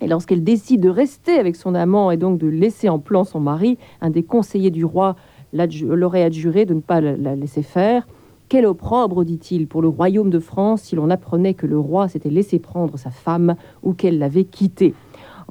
Et 0.00 0.06
lorsqu'elle 0.06 0.42
décide 0.42 0.80
de 0.80 0.88
rester 0.88 1.38
avec 1.38 1.56
son 1.56 1.74
amant 1.74 2.10
et 2.10 2.16
donc 2.16 2.38
de 2.38 2.48
laisser 2.48 2.88
en 2.88 2.98
plan 2.98 3.24
son 3.24 3.40
mari, 3.40 3.78
un 4.00 4.10
des 4.10 4.22
conseillers 4.22 4.70
du 4.70 4.84
roi 4.84 5.16
l'aurait 5.52 6.22
adjuré 6.22 6.64
de 6.64 6.74
ne 6.74 6.80
pas 6.80 7.00
la 7.00 7.36
laisser 7.36 7.62
faire. 7.62 8.06
Quel 8.48 8.66
opprobre, 8.66 9.24
dit-il, 9.24 9.66
pour 9.66 9.80
le 9.80 9.88
royaume 9.88 10.30
de 10.30 10.38
France 10.38 10.82
si 10.82 10.96
l'on 10.96 11.10
apprenait 11.10 11.54
que 11.54 11.66
le 11.66 11.78
roi 11.78 12.08
s'était 12.08 12.30
laissé 12.30 12.58
prendre 12.58 12.98
sa 12.98 13.10
femme 13.10 13.54
ou 13.82 13.92
qu'elle 13.94 14.18
l'avait 14.18 14.44
quittée. 14.44 14.94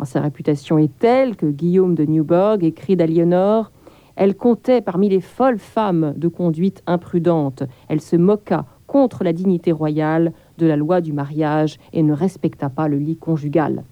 Sa 0.05 0.21
réputation 0.21 0.77
est 0.77 0.97
telle 0.99 1.35
que 1.35 1.45
Guillaume 1.45 1.95
de 1.95 2.05
Newburgh 2.05 2.63
écrit 2.63 2.95
d'Aliénor 2.95 3.71
elle 4.15 4.35
comptait 4.35 4.81
parmi 4.81 5.09
les 5.09 5.21
folles 5.21 5.59
femmes 5.59 6.13
de 6.15 6.27
conduite 6.27 6.83
imprudente. 6.85 7.63
Elle 7.87 8.01
se 8.01 8.15
moqua 8.15 8.65
contre 8.87 9.23
la 9.23 9.33
dignité 9.33 9.71
royale 9.71 10.33
de 10.57 10.67
la 10.67 10.75
loi 10.75 11.01
du 11.01 11.13
mariage 11.13 11.79
et 11.93 12.03
ne 12.03 12.13
respecta 12.13 12.69
pas 12.69 12.87
le 12.87 12.97
lit 12.97 13.15
conjugal. 13.15 13.83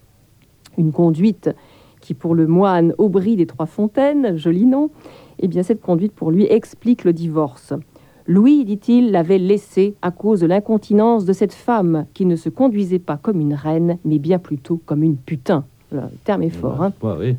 Une 0.78 0.92
conduite 0.92 1.50
qui, 2.02 2.14
pour 2.14 2.36
le 2.36 2.48
moine 2.48 2.94
Aubry 2.98 3.38
des 3.38 3.46
Trois 3.46 3.66
Fontaines, 3.66 4.38
joli 4.38 4.66
nom, 4.66 4.90
eh 5.40 5.48
bien 5.48 5.64
cette 5.64 5.82
conduite 5.82 6.14
pour 6.14 6.32
lui 6.32 6.46
explique 6.46 7.06
le 7.06 7.14
divorce. 7.14 7.74
Louis, 8.28 8.66
dit-il, 8.66 9.12
l'avait 9.12 9.40
laissé 9.40 9.96
à 10.02 10.12
cause 10.12 10.42
de 10.42 10.46
l'incontinence 10.46 11.26
de 11.26 11.34
cette 11.34 11.54
femme 11.54 12.06
qui 12.14 12.26
ne 12.26 12.36
se 12.36 12.50
conduisait 12.50 13.00
pas 13.00 13.18
comme 13.18 13.42
une 13.42 13.56
reine, 13.56 13.98
mais 14.06 14.20
bien 14.20 14.38
plutôt 14.38 14.80
comme 14.86 15.02
une 15.02 15.18
putain. 15.18 15.66
Le 15.92 16.02
terme 16.24 16.44
est 16.44 16.50
fort. 16.50 16.82
Hein. 16.84 16.94
oui. 17.20 17.36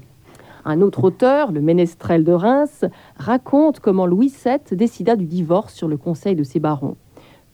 Un 0.65 0.83
autre 0.83 1.05
auteur, 1.05 1.53
le 1.53 1.61
ménestrel 1.61 2.23
de 2.23 2.33
Reims, 2.33 2.85
raconte 3.17 3.81
comment 3.81 4.07
Louis 4.07 4.33
VII 4.45 4.77
décida 4.77 5.17
du 5.17 5.25
divorce 5.25 5.75
sur 5.75 5.89
le 5.89 5.97
conseil 5.97 6.37
de 6.37 6.43
ses 6.43 6.61
barons. 6.61 6.97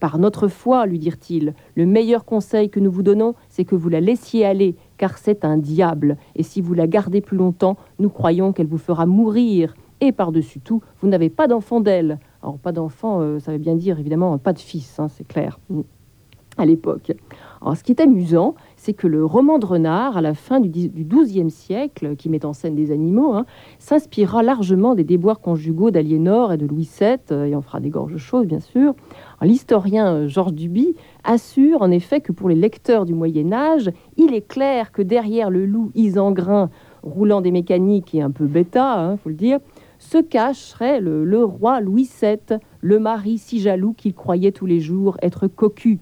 Par 0.01 0.19
notre 0.19 0.49
foi, 0.49 0.85
lui 0.87 0.99
dirent-ils, 0.99 1.55
le 1.75 1.87
meilleur 1.87 2.25
conseil 2.25 2.69
que 2.69 2.81
nous 2.81 2.91
vous 2.91 3.03
donnons, 3.03 3.35
c'est 3.49 3.65
que 3.65 3.75
vous 3.75 3.89
la 3.89 4.01
laissiez 4.01 4.45
aller, 4.45 4.77
car 4.99 5.17
c'est 5.17 5.45
un 5.45 5.57
diable, 5.57 6.17
et 6.35 6.43
si 6.43 6.61
vous 6.61 6.75
la 6.75 6.87
gardez 6.87 7.21
plus 7.21 7.37
longtemps, 7.37 7.77
nous 7.99 8.11
croyons 8.11 8.53
qu'elle 8.53 8.67
vous 8.67 8.77
fera 8.79 9.07
mourir. 9.07 9.75
Et 10.03 10.13
par-dessus 10.13 10.61
tout, 10.61 10.83
vous 11.01 11.09
n'avez 11.09 11.31
pas 11.31 11.47
d'enfant 11.47 11.81
d'elle. 11.81 12.19
Alors, 12.43 12.59
pas 12.59 12.73
d'enfant, 12.73 13.21
euh, 13.23 13.39
ça 13.39 13.53
veut 13.53 13.59
bien 13.59 13.75
dire 13.75 13.99
évidemment 13.99 14.37
pas 14.37 14.53
de 14.53 14.59
fils, 14.59 15.01
hein, 15.01 15.09
c'est 15.09 15.27
clair, 15.27 15.59
à 16.59 16.67
l'époque. 16.67 17.13
Alors, 17.63 17.77
ce 17.77 17.83
qui 17.83 17.93
est 17.93 18.01
amusant, 18.03 18.55
c'est 18.87 18.95
que 18.95 19.09
le 19.09 19.25
roman 19.25 19.59
de 19.59 19.67
Renard, 19.67 20.17
à 20.17 20.21
la 20.21 20.33
fin 20.33 20.61
du 20.61 20.69
XIIe 20.71 21.51
siècle, 21.51 22.15
qui 22.15 22.29
met 22.29 22.47
en 22.47 22.53
scène 22.53 22.77
des 22.77 22.93
animaux, 22.93 23.33
hein, 23.33 23.45
s'inspirera 23.81 24.45
largement 24.45 24.95
des 24.95 25.03
déboires 25.03 25.41
conjugaux 25.41 25.91
d'Aliénor 25.91 26.53
et 26.53 26.57
de 26.57 26.67
Louis 26.67 26.89
VII, 27.01 27.17
euh, 27.33 27.47
et 27.47 27.57
en 27.57 27.63
fera 27.63 27.81
des 27.81 27.91
gorges 27.91 28.17
chaudes, 28.17 28.47
bien 28.47 28.61
sûr. 28.61 28.95
L'historien 29.43 30.07
euh, 30.15 30.29
Georges 30.29 30.53
Duby 30.53 30.95
assure 31.25 31.83
en 31.83 31.91
effet 31.91 32.21
que 32.21 32.31
pour 32.31 32.49
les 32.49 32.55
lecteurs 32.55 33.07
du 33.07 33.15
Moyen 33.15 33.53
Âge, 33.53 33.91
il 34.17 34.33
est 34.33 34.47
clair 34.47 34.93
que 34.93 35.03
derrière 35.03 35.51
le 35.51 35.67
loup 35.67 35.91
isengrin 35.97 36.71
roulant 37.03 37.41
des 37.41 37.51
mécaniques 37.51 38.15
et 38.15 38.23
un 38.23 38.31
peu 38.31 38.47
bêta, 38.47 39.01
hein, 39.01 39.17
faut 39.17 39.31
le 39.31 39.35
dire, 39.35 39.59
se 39.99 40.19
cacherait 40.19 41.01
le, 41.01 41.45
roi 41.45 41.81
Louis 41.81 42.09
VII, 42.23 42.61
le 42.83 43.01
mari 43.01 43.39
si 43.39 43.59
jaloux 43.59 43.95
qu'il 43.95 44.15
croyait 44.15 44.53
tous 44.53 44.67
les 44.67 44.79
jours 44.79 45.17
être 45.23 45.49
cocu. 45.49 45.99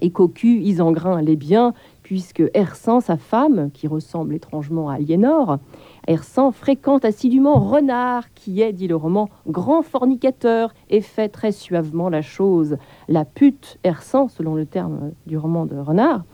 Et 0.00 0.10
cocu, 0.10 0.60
Isengrin 0.60 1.20
l'est 1.20 1.36
bien, 1.36 1.74
puisque 2.02 2.42
Hersan, 2.54 3.00
sa 3.00 3.16
femme, 3.16 3.70
qui 3.72 3.86
ressemble 3.86 4.34
étrangement 4.34 4.88
à 4.88 4.94
Aliénor, 4.94 5.58
Hersan 6.06 6.52
fréquente 6.52 7.04
assidûment 7.04 7.60
Renard, 7.60 8.32
qui 8.34 8.62
est, 8.62 8.72
dit 8.72 8.88
le 8.88 8.96
roman, 8.96 9.28
grand 9.46 9.82
fornicateur 9.82 10.72
et 10.88 11.00
fait 11.00 11.28
très 11.28 11.52
suavement 11.52 12.08
la 12.08 12.22
chose. 12.22 12.78
La 13.08 13.24
pute 13.24 13.78
Hersan, 13.82 14.28
selon 14.28 14.54
le 14.54 14.64
terme 14.64 15.10
du 15.26 15.36
roman 15.36 15.66
de 15.66 15.76
Renard, 15.76 16.24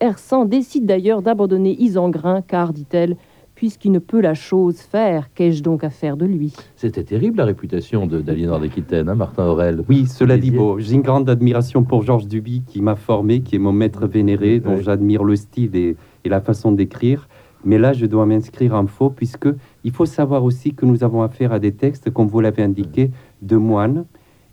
Hersan 0.00 0.44
décide 0.44 0.86
d'ailleurs 0.86 1.22
d'abandonner 1.22 1.76
Isengrin, 1.80 2.42
car, 2.42 2.72
dit-elle, 2.72 3.16
puisqu'il 3.62 3.92
ne 3.92 4.00
peut 4.00 4.20
la 4.20 4.34
chose 4.34 4.78
faire, 4.78 5.32
qu'ai-je 5.34 5.62
donc 5.62 5.84
à 5.84 5.90
faire 5.90 6.16
de 6.16 6.26
lui? 6.26 6.52
C'était 6.74 7.04
terrible 7.04 7.38
la 7.38 7.44
réputation 7.44 8.08
d'Aliénor 8.08 8.58
d'Aquitaine, 8.58 9.08
hein, 9.08 9.14
Martin 9.14 9.46
Aurel. 9.46 9.84
Oui, 9.88 10.08
cela 10.08 10.36
dit 10.36 10.50
beau. 10.50 10.80
J'ai 10.80 10.96
une 10.96 11.02
grande 11.02 11.30
admiration 11.30 11.84
pour 11.84 12.02
Georges 12.02 12.26
Duby, 12.26 12.64
qui 12.66 12.82
m'a 12.82 12.96
formé, 12.96 13.42
qui 13.42 13.54
est 13.54 13.60
mon 13.60 13.70
maître 13.70 14.08
vénéré, 14.08 14.58
dont 14.58 14.78
j'admire 14.78 15.22
le 15.22 15.36
style 15.36 15.76
et, 15.76 15.96
la 16.24 16.40
façon 16.40 16.72
d'écrire. 16.72 17.28
Mais 17.64 17.78
là, 17.78 17.92
je 17.92 18.04
dois 18.06 18.26
m'inscrire 18.26 18.74
en 18.74 18.88
faux, 18.88 19.10
puisque 19.10 19.46
il 19.84 19.92
faut 19.92 20.06
savoir 20.06 20.42
aussi 20.42 20.74
que 20.74 20.84
nous 20.84 21.04
avons 21.04 21.22
affaire 21.22 21.52
à 21.52 21.60
des 21.60 21.70
textes, 21.70 22.10
comme 22.10 22.26
vous 22.26 22.40
l'avez 22.40 22.64
indiqué, 22.64 23.12
de 23.42 23.54
moines. 23.54 24.06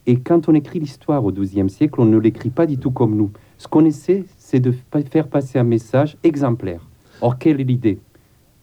Et 0.06 0.20
quand 0.20 0.50
on 0.50 0.54
écrit 0.54 0.80
l'histoire 0.80 1.25
au 1.25 1.32
XIIe 1.32 1.72
siècle, 1.72 2.00
on 2.00 2.06
ne 2.06 2.20
l'écrit 2.20 2.51
pas 2.51 2.68
du 2.68 2.78
tout 2.78 2.92
comme 2.92 3.16
nous. 3.16 3.32
Ce 3.58 3.68
qu'on 3.68 3.86
essaie, 3.86 4.25
c'est 4.38 4.60
de 4.60 4.72
faire 5.10 5.30
passer 5.30 5.58
un 5.58 5.63
message 5.63 6.16
exemplaire. 6.24 6.88
Or, 7.22 7.39
quelle 7.39 7.60
est 7.60 7.63
l'idée? 7.63 7.98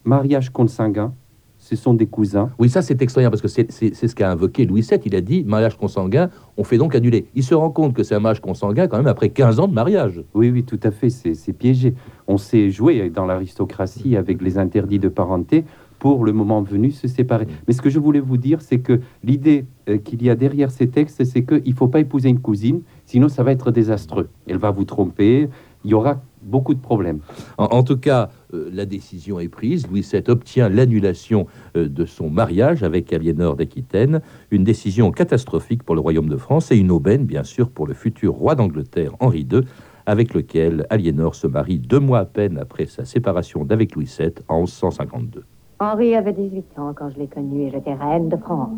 Mariage 0.07 0.51
consanguin, 0.51 1.13
ce 1.59 1.75
sont 1.75 1.95
des 1.95 2.07
cousins. 2.07 2.51
Oui, 2.59 2.69
ça 2.69 2.81
c'est 2.81 3.01
extraordinaire 3.03 3.31
parce 3.31 3.43
que 3.43 3.49
c'est 3.49 3.95
ce 3.95 4.15
qu'a 4.15 4.31
invoqué 4.31 4.65
Louis 4.65 4.83
VII. 4.83 5.01
Il 5.05 5.17
a 5.17 5.21
dit 5.21 5.43
mariage 5.45 5.77
consanguin, 5.77 6.31
on 6.57 6.65
fait 6.65 6.79
donc 6.79 6.95
annuler. 6.95 7.27
Il 7.35 7.43
se 7.43 7.55
rend 7.55 7.71
compte 7.71 7.93
que 7.93 8.03
c'est 8.03 8.15
un 8.15 8.21
mariage 8.21 8.41
consanguin 8.41 8.87
quand 8.87 8.99
même 8.99 9.07
après 9.07 9.31
15 9.31 9.59
ans 9.59 9.67
de 9.67 9.75
mariage. 9.75 10.23
Oui, 10.35 10.51
oui, 10.51 10.63
tout 10.63 10.81
à 10.83 10.91
fait, 10.91 11.11
c'est 11.11 11.53
piégé. 11.53 11.95
On 12.29 12.39
s'est 12.39 12.71
joué 12.71 13.11
dans 13.11 13.27
l'aristocratie 13.27 14.17
avec 14.17 14.43
les 14.43 14.59
interdits 14.59 15.01
de 15.01 15.09
parenté 15.09 15.65
pour 15.99 16.25
le 16.25 16.33
moment 16.33 16.63
venu 16.63 16.91
se 16.91 17.09
séparer. 17.09 17.47
Mais 17.67 17.73
ce 17.73 17.83
que 17.83 17.91
je 17.91 17.99
voulais 17.99 18.21
vous 18.21 18.37
dire, 18.37 18.61
c'est 18.61 18.81
que 18.81 19.01
l'idée 19.25 19.65
euh, 19.89 19.97
qu'il 19.99 20.23
y 20.23 20.31
a 20.31 20.35
derrière 20.35 20.71
ces 20.71 20.89
textes, 20.89 21.25
c'est 21.25 21.45
qu'il 21.45 21.71
ne 21.71 21.75
faut 21.75 21.89
pas 21.89 22.01
épouser 22.01 22.29
une 22.29 22.41
cousine, 22.41 22.83
sinon 23.07 23.29
ça 23.29 23.43
va 23.43 23.53
être 23.53 23.71
désastreux. 23.71 24.29
Elle 24.47 24.59
va 24.59 24.71
vous 24.71 24.85
tromper, 24.85 25.49
il 25.85 25.91
y 25.91 25.95
aura 25.95 26.21
beaucoup 26.43 26.75
de 26.75 26.81
problèmes. 26.81 27.21
En, 27.59 27.83
tout 27.83 27.97
cas, 27.97 28.31
euh, 28.55 28.71
la 28.73 28.87
décision 28.87 29.41
est 29.41 29.49
prise. 29.49 29.87
Louis 29.89 30.07
VII 30.11 30.23
obtient 30.29 30.69
l'annulation 30.69 31.47
euh, 31.77 31.89
de 31.89 32.05
son 32.05 32.31
mariage 32.31 32.83
avec 32.83 33.13
Aliénor 33.13 33.57
d'Aquitaine, 33.57 34.21
une 34.51 34.65
décision 34.65 35.11
catastrophique 35.11 35.83
pour 35.83 35.95
le 35.95 36.01
royaume 36.01 36.29
de 36.29 36.37
France 36.37 36.71
et 36.73 36.77
une 36.77 36.91
aubaine, 36.91 37.25
bien 37.25 37.45
sûr, 37.45 37.71
pour 37.71 37.87
le 37.87 37.95
futur 37.95 38.35
roi 38.35 38.55
d'Angleterre, 38.55 39.13
Henri 39.21 39.47
II, 39.51 39.63
avec 40.07 40.35
lequel 40.35 40.87
Aliénor 40.91 41.35
se 41.35 41.47
marie 41.47 41.79
deux 41.79 42.01
mois 42.01 42.21
à 42.21 42.25
peine 42.25 42.59
après 42.59 42.87
sa 42.87 43.05
séparation 43.05 43.65
d'avec 43.65 43.95
Louis 43.95 44.13
VII 44.19 44.33
en 44.49 44.61
1152. 44.61 45.45
Henri 45.79 46.15
avait 46.15 46.33
18 46.33 46.79
ans 46.79 46.95
quand 46.95 47.11
je 47.11 47.19
l'ai 47.19 47.27
connu 47.27 47.65
et 47.65 47.71
j'étais 47.71 47.93
reine 47.93 48.31
de 48.31 48.37
France. 48.37 48.73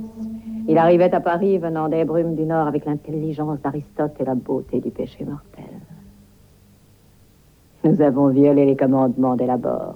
Il 0.67 0.77
arrivait 0.79 1.15
à 1.15 1.21
Paris 1.21 1.57
venant 1.59 1.89
des 1.89 2.05
brumes 2.05 2.35
du 2.35 2.45
Nord 2.45 2.67
avec 2.67 2.87
l'intelligence 2.87 3.61
d'Aristote 3.61 4.15
et 4.19 4.25
la 4.25 4.35
beauté 4.35 4.81
du 4.81 4.91
péché 4.91 5.25
mortel. 5.25 5.78
Nous 7.85 8.03
avons 8.03 8.29
violé 8.29 8.67
les 8.67 8.77
commandements 8.77 9.37
dès 9.37 9.47
l'abord. 9.47 9.95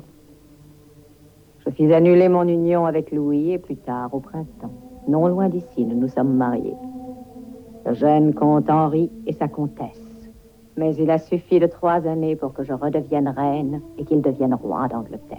Je 1.64 1.70
fis 1.70 1.92
annuler 1.92 2.28
mon 2.28 2.46
union 2.46 2.86
avec 2.86 3.10
Louis 3.10 3.52
et 3.52 3.58
plus 3.58 3.76
tard, 3.76 4.14
au 4.14 4.20
printemps, 4.20 4.72
non 5.08 5.26
loin 5.26 5.48
d'ici, 5.48 5.84
nous 5.84 5.98
nous 5.98 6.08
sommes 6.08 6.36
mariés. 6.36 6.76
Le 7.84 7.94
jeune 7.94 8.34
comte 8.34 8.70
Henri 8.70 9.10
et 9.26 9.32
sa 9.32 9.48
comtesse. 9.48 10.30
Mais 10.76 10.94
il 10.94 11.10
a 11.10 11.18
suffi 11.18 11.58
de 11.58 11.66
trois 11.66 12.06
années 12.06 12.36
pour 12.36 12.52
que 12.52 12.62
je 12.62 12.72
redevienne 12.72 13.28
reine 13.28 13.80
et 13.98 14.04
qu'il 14.04 14.22
devienne 14.22 14.54
roi 14.54 14.86
d'Angleterre. 14.88 15.38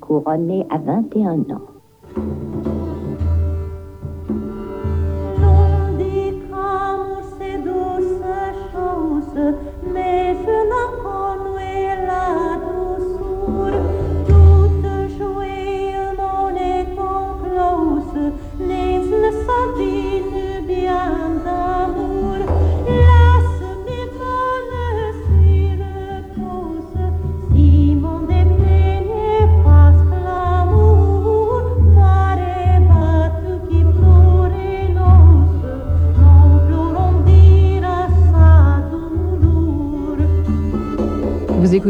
Couronné 0.00 0.66
à 0.68 0.78
21 0.78 1.40
ans. 1.50 2.59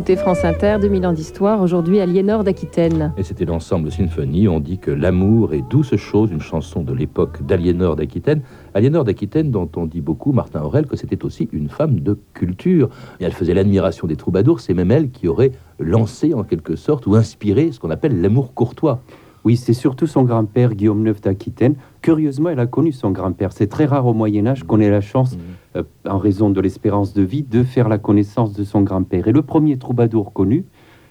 Écoutez 0.01 0.17
France 0.17 0.47
Inter, 0.47 0.79
2000 0.81 1.07
ans 1.09 1.13
d'histoire, 1.13 1.61
aujourd'hui 1.61 2.01
Aliénor 2.01 2.43
d'Aquitaine. 2.43 3.13
Et 3.19 3.23
c'était 3.23 3.45
l'ensemble 3.45 3.93
symphonie. 3.93 4.49
On 4.49 4.59
dit 4.59 4.79
que 4.79 4.91
l'amour 4.91 5.53
est 5.53 5.61
douce 5.69 5.95
chose, 5.97 6.31
une 6.31 6.41
chanson 6.41 6.81
de 6.83 6.95
l'époque 6.95 7.43
d'Aliénor 7.43 7.97
d'Aquitaine. 7.97 8.41
Aliénor 8.73 9.05
d'Aquitaine, 9.05 9.51
dont 9.51 9.69
on 9.77 9.85
dit 9.85 10.01
beaucoup, 10.01 10.33
Martin 10.33 10.63
Aurel, 10.63 10.87
que 10.87 10.97
c'était 10.97 11.23
aussi 11.23 11.51
une 11.53 11.69
femme 11.69 12.01
de 12.01 12.19
culture. 12.33 12.89
Et 13.21 13.25
elle 13.25 13.35
faisait 13.35 13.53
l'admiration 13.53 14.07
des 14.07 14.17
troubadours. 14.17 14.61
C'est 14.61 14.73
même 14.73 14.91
elle 14.91 15.11
qui 15.11 15.29
aurait 15.29 15.53
lancé, 15.79 16.33
en 16.33 16.45
quelque 16.45 16.77
sorte, 16.77 17.07
ou 17.07 17.15
inspiré 17.15 17.71
ce 17.71 17.79
qu'on 17.79 17.91
appelle 17.91 18.23
l'amour 18.23 18.55
courtois. 18.55 19.03
Oui, 19.45 19.57
c'est 19.57 19.75
surtout 19.75 20.07
son 20.07 20.25
grand-père, 20.25 20.75
Guillaume 20.75 21.07
IX 21.07 21.21
d'Aquitaine. 21.21 21.77
Curieusement, 22.03 22.51
elle 22.51 22.61
a 22.61 22.67
connu 22.67 22.93
son 22.93 23.11
grand-père. 23.11 23.53
C'est 23.53 23.69
très 23.69 23.87
rare 23.87 24.07
au 24.07 24.13
Moyen 24.13 24.47
Âge 24.47 24.65
qu'on 24.65 24.81
ait 24.81 24.91
la 24.91 25.01
chance, 25.01 25.37
mhm. 25.37 25.43
euh, 25.77 25.83
en 26.07 26.19
raison 26.19 26.51
de 26.51 26.61
l'espérance 26.61 27.15
de 27.15 27.23
vie, 27.23 27.43
de 27.43 27.63
faire 27.63 27.89
la 27.89 27.99
connaissance 27.99 28.53
de 28.53 28.65
son 28.65 28.83
grand-père. 28.83 29.29
Et 29.29 29.33
le 29.33 29.43
premier 29.43 29.79
troubadour 29.79 30.33
connu, 30.33 30.67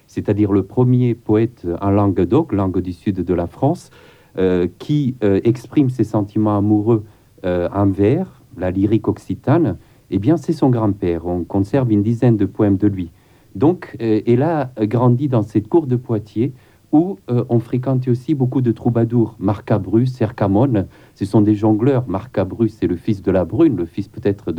c'est-à-dire 0.06 0.52
le 0.52 0.62
premier 0.62 1.14
poète 1.14 1.66
en 1.80 1.90
Languedoc, 1.90 2.52
langue 2.52 2.80
du 2.80 2.92
sud 2.92 3.16
de 3.16 3.34
la 3.34 3.46
France, 3.46 3.90
euh, 4.38 4.68
qui 4.78 5.16
euh, 5.24 5.40
exprime 5.42 5.90
ses 5.90 6.04
sentiments 6.04 6.56
amoureux 6.56 7.04
en 7.42 7.86
vers, 7.86 8.42
la 8.58 8.70
lyrique 8.70 9.08
occitane, 9.08 9.78
eh 10.10 10.18
bien, 10.18 10.36
c'est 10.36 10.52
son 10.52 10.68
grand-père. 10.68 11.26
On 11.26 11.42
conserve 11.42 11.90
une 11.90 12.02
dizaine 12.02 12.36
de 12.36 12.44
poèmes 12.44 12.76
de 12.76 12.86
lui. 12.86 13.12
Donc, 13.54 13.96
elle 13.98 14.42
a 14.42 14.70
grandi 14.82 15.26
dans 15.26 15.40
cette 15.40 15.66
cour 15.66 15.86
de 15.86 15.96
Poitiers, 15.96 16.52
où 16.92 17.18
euh, 17.30 17.44
on 17.48 17.60
fréquentait 17.60 18.10
aussi 18.10 18.34
beaucoup 18.34 18.60
de 18.60 18.72
troubadours. 18.72 19.36
Marcabrus, 19.38 20.12
Cercamone, 20.12 20.86
ce 21.14 21.24
sont 21.24 21.40
des 21.40 21.54
jongleurs. 21.54 22.08
Marcabrus, 22.08 22.74
c'est 22.78 22.86
le 22.86 22.96
fils 22.96 23.22
de 23.22 23.30
la 23.30 23.44
brune, 23.44 23.76
le 23.76 23.86
fils 23.86 24.08
peut-être 24.08 24.52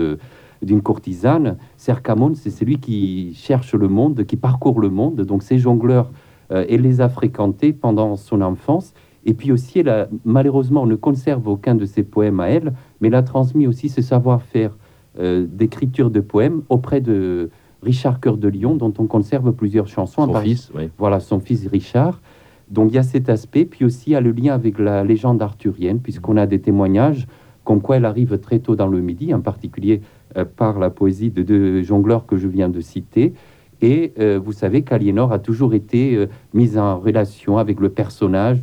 d'une 0.61 0.81
courtisane. 0.81 1.57
Cercamone, 1.77 2.35
c'est 2.35 2.49
celui 2.49 2.79
qui 2.79 3.33
cherche 3.33 3.73
le 3.73 3.87
monde, 3.87 4.23
qui 4.25 4.37
parcourt 4.37 4.79
le 4.79 4.89
monde. 4.89 5.21
Donc 5.21 5.43
ces 5.43 5.57
jongleurs, 5.57 6.11
euh, 6.51 6.65
elle 6.69 6.81
les 6.81 7.01
a 7.01 7.09
fréquentés 7.09 7.73
pendant 7.73 8.15
son 8.15 8.41
enfance. 8.41 8.93
Et 9.25 9.33
puis 9.33 9.51
aussi, 9.51 9.79
elle 9.79 9.89
a, 9.89 10.07
malheureusement, 10.25 10.83
on 10.83 10.87
ne 10.87 10.95
conserve 10.95 11.47
aucun 11.47 11.75
de 11.75 11.85
ses 11.85 12.03
poèmes 12.03 12.39
à 12.39 12.47
elle, 12.47 12.73
mais 12.99 13.09
elle 13.09 13.15
a 13.15 13.23
transmis 13.23 13.67
aussi 13.67 13.89
ce 13.89 14.01
savoir-faire 14.01 14.75
euh, 15.19 15.45
d'écriture 15.47 16.09
de 16.09 16.21
poèmes 16.21 16.63
auprès 16.69 17.01
de, 17.01 17.51
Richard 17.83 18.19
Cœur 18.19 18.37
de 18.37 18.47
Lion, 18.47 18.75
dont 18.75 18.93
on 18.97 19.07
conserve 19.07 19.51
plusieurs 19.53 19.87
chansons. 19.87 20.25
Son 20.25 20.39
fils, 20.41 20.71
oui. 20.75 20.89
Voilà, 20.97 21.19
son 21.19 21.39
fils 21.39 21.67
Richard. 21.67 22.21
Donc 22.69 22.91
il 22.91 22.95
y 22.95 22.99
a 22.99 23.03
cet 23.03 23.29
aspect, 23.29 23.65
puis 23.65 23.83
aussi 23.85 24.11
il 24.11 24.13
y 24.13 24.15
a 24.15 24.21
le 24.21 24.31
lien 24.31 24.53
avec 24.53 24.79
la 24.79 25.03
légende 25.03 25.41
arthurienne, 25.41 25.99
puisqu'on 25.99 26.37
a 26.37 26.45
des 26.45 26.61
témoignages 26.61 27.27
comme 27.63 27.81
quoi 27.81 27.97
elle 27.97 28.05
arrive 28.05 28.39
très 28.39 28.59
tôt 28.59 28.75
dans 28.75 28.87
le 28.87 29.01
midi, 29.01 29.33
en 29.33 29.41
particulier 29.41 30.01
euh, 30.37 30.45
par 30.45 30.79
la 30.79 30.89
poésie 30.89 31.31
de 31.31 31.43
deux 31.43 31.83
jongleurs 31.83 32.25
que 32.25 32.37
je 32.37 32.47
viens 32.47 32.69
de 32.69 32.81
citer. 32.81 33.33
Et 33.81 34.13
euh, 34.19 34.39
vous 34.43 34.51
savez 34.51 34.83
qu'Aliénor 34.83 35.31
a 35.31 35.39
toujours 35.39 35.73
été 35.73 36.15
euh, 36.15 36.27
mise 36.53 36.77
en 36.77 36.99
relation 36.99 37.57
avec 37.57 37.79
le 37.79 37.89
personnage 37.89 38.61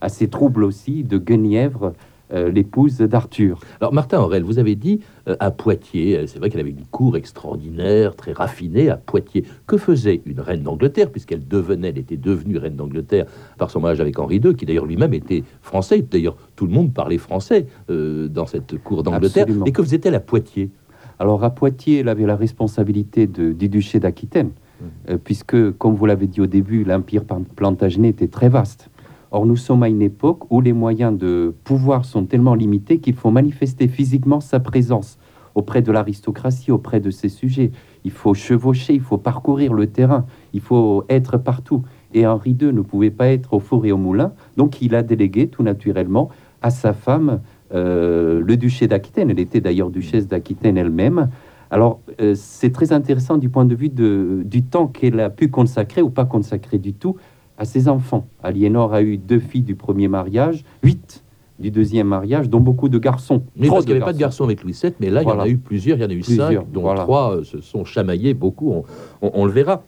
assez 0.00 0.28
trouble 0.28 0.64
aussi 0.64 1.04
de 1.04 1.18
Guenièvre, 1.18 1.92
l'épouse 2.32 2.98
d'Arthur. 2.98 3.60
Alors 3.80 3.92
Martin 3.92 4.20
Aurel, 4.20 4.42
vous 4.42 4.58
avez 4.58 4.74
dit 4.74 5.00
à 5.26 5.50
Poitiers, 5.50 6.26
c'est 6.26 6.38
vrai 6.38 6.50
qu'elle 6.50 6.60
avait 6.60 6.70
une 6.70 6.86
cour 6.90 7.16
extraordinaire, 7.16 8.16
très 8.16 8.32
raffinée 8.32 8.88
à 8.88 8.96
Poitiers. 8.96 9.44
Que 9.66 9.76
faisait 9.76 10.22
une 10.26 10.40
reine 10.40 10.62
d'Angleterre, 10.62 11.10
puisqu'elle 11.10 11.46
devenait, 11.46 11.90
elle 11.90 11.98
était 11.98 12.16
devenue 12.16 12.56
reine 12.56 12.76
d'Angleterre 12.76 13.26
par 13.58 13.70
son 13.70 13.80
mariage 13.80 14.00
avec 14.00 14.18
Henri 14.18 14.36
II, 14.36 14.54
qui 14.54 14.66
d'ailleurs 14.66 14.86
lui-même 14.86 15.14
était 15.14 15.44
français. 15.60 16.02
D'ailleurs, 16.02 16.36
tout 16.56 16.66
le 16.66 16.72
monde 16.72 16.92
parlait 16.92 17.18
français 17.18 17.66
dans 17.88 18.46
cette 18.46 18.82
cour 18.82 19.02
d'Angleterre. 19.02 19.46
Et 19.66 19.72
que 19.72 19.82
faisait-elle 19.82 20.14
à 20.14 20.20
Poitiers? 20.20 20.70
Alors 21.18 21.44
à 21.44 21.50
Poitiers, 21.50 22.00
elle 22.00 22.08
avait 22.08 22.26
la 22.26 22.36
responsabilité 22.36 23.26
du 23.26 23.68
duché 23.68 24.00
d'Aquitaine, 24.00 24.48
mmh. 24.48 24.84
euh, 25.10 25.18
puisque, 25.22 25.70
comme 25.72 25.94
vous 25.94 26.06
l'avez 26.06 26.26
dit 26.26 26.40
au 26.40 26.46
début, 26.46 26.82
l'empire 26.82 27.22
plantagenet 27.54 28.08
était 28.08 28.26
très 28.26 28.48
vaste. 28.48 28.88
Or, 29.34 29.46
nous 29.46 29.56
sommes 29.56 29.82
à 29.82 29.88
une 29.88 30.02
époque 30.02 30.50
où 30.50 30.60
les 30.60 30.74
moyens 30.74 31.16
de 31.16 31.54
pouvoir 31.64 32.04
sont 32.04 32.26
tellement 32.26 32.54
limités 32.54 32.98
qu'il 32.98 33.14
faut 33.14 33.30
manifester 33.30 33.88
physiquement 33.88 34.40
sa 34.40 34.60
présence 34.60 35.18
auprès 35.54 35.80
de 35.80 35.90
l'aristocratie, 35.90 36.70
auprès 36.70 37.00
de 37.00 37.10
ses 37.10 37.30
sujets. 37.30 37.70
Il 38.04 38.10
faut 38.10 38.34
chevaucher, 38.34 38.92
il 38.92 39.00
faut 39.00 39.16
parcourir 39.16 39.72
le 39.72 39.86
terrain, 39.86 40.26
il 40.52 40.60
faut 40.60 41.04
être 41.08 41.38
partout. 41.38 41.82
Et 42.12 42.26
Henri 42.26 42.50
II 42.60 42.74
ne 42.74 42.82
pouvait 42.82 43.10
pas 43.10 43.28
être 43.28 43.54
au 43.54 43.58
four 43.58 43.86
et 43.86 43.92
au 43.92 43.96
moulin, 43.96 44.34
donc 44.58 44.82
il 44.82 44.94
a 44.94 45.02
délégué 45.02 45.48
tout 45.48 45.62
naturellement 45.62 46.28
à 46.60 46.68
sa 46.68 46.92
femme 46.92 47.40
euh, 47.72 48.42
le 48.44 48.56
duché 48.58 48.86
d'Aquitaine. 48.86 49.30
Elle 49.30 49.40
était 49.40 49.62
d'ailleurs 49.62 49.88
duchesse 49.88 50.28
d'Aquitaine 50.28 50.76
elle-même. 50.76 51.30
Alors, 51.70 52.00
euh, 52.20 52.34
c'est 52.36 52.70
très 52.70 52.92
intéressant 52.92 53.38
du 53.38 53.48
point 53.48 53.64
de 53.64 53.74
vue 53.74 53.88
du 53.88 54.62
temps 54.62 54.88
qu'elle 54.88 55.20
a 55.20 55.30
pu 55.30 55.48
consacrer 55.48 56.02
ou 56.02 56.10
pas 56.10 56.26
consacrer 56.26 56.76
du 56.76 56.92
tout 56.92 57.16
à 57.58 57.64
ses 57.64 57.88
enfants. 57.88 58.26
Aliénor 58.42 58.94
a 58.94 59.02
eu 59.02 59.16
deux 59.16 59.38
filles 59.38 59.62
du 59.62 59.74
premier 59.74 60.08
mariage, 60.08 60.64
huit 60.82 61.22
du 61.58 61.70
deuxième 61.70 62.08
mariage, 62.08 62.48
dont 62.48 62.60
beaucoup 62.60 62.88
de 62.88 62.98
garçons. 62.98 63.44
Mais 63.56 63.68
parce 63.68 63.84
qu'il 63.84 63.94
n'y 63.94 63.98
avait 63.98 64.04
pas 64.04 64.12
de 64.12 64.18
garçons 64.18 64.44
avec 64.44 64.62
Louis 64.62 64.76
VII, 64.80 64.92
mais 65.00 65.10
là, 65.10 65.22
il 65.22 65.28
y 65.28 65.32
en 65.32 65.38
a 65.38 65.48
eu 65.48 65.58
plusieurs, 65.58 65.96
il 65.96 66.02
y 66.02 66.04
en 66.04 66.10
a 66.10 66.14
eu 66.14 66.22
cinq, 66.22 66.70
dont 66.72 66.92
trois 66.94 67.36
euh, 67.36 67.44
se 67.44 67.60
sont 67.60 67.84
chamaillés, 67.84 68.34
beaucoup, 68.34 68.84
on, 69.20 69.44
le 69.44 69.52
verra. 69.52 69.82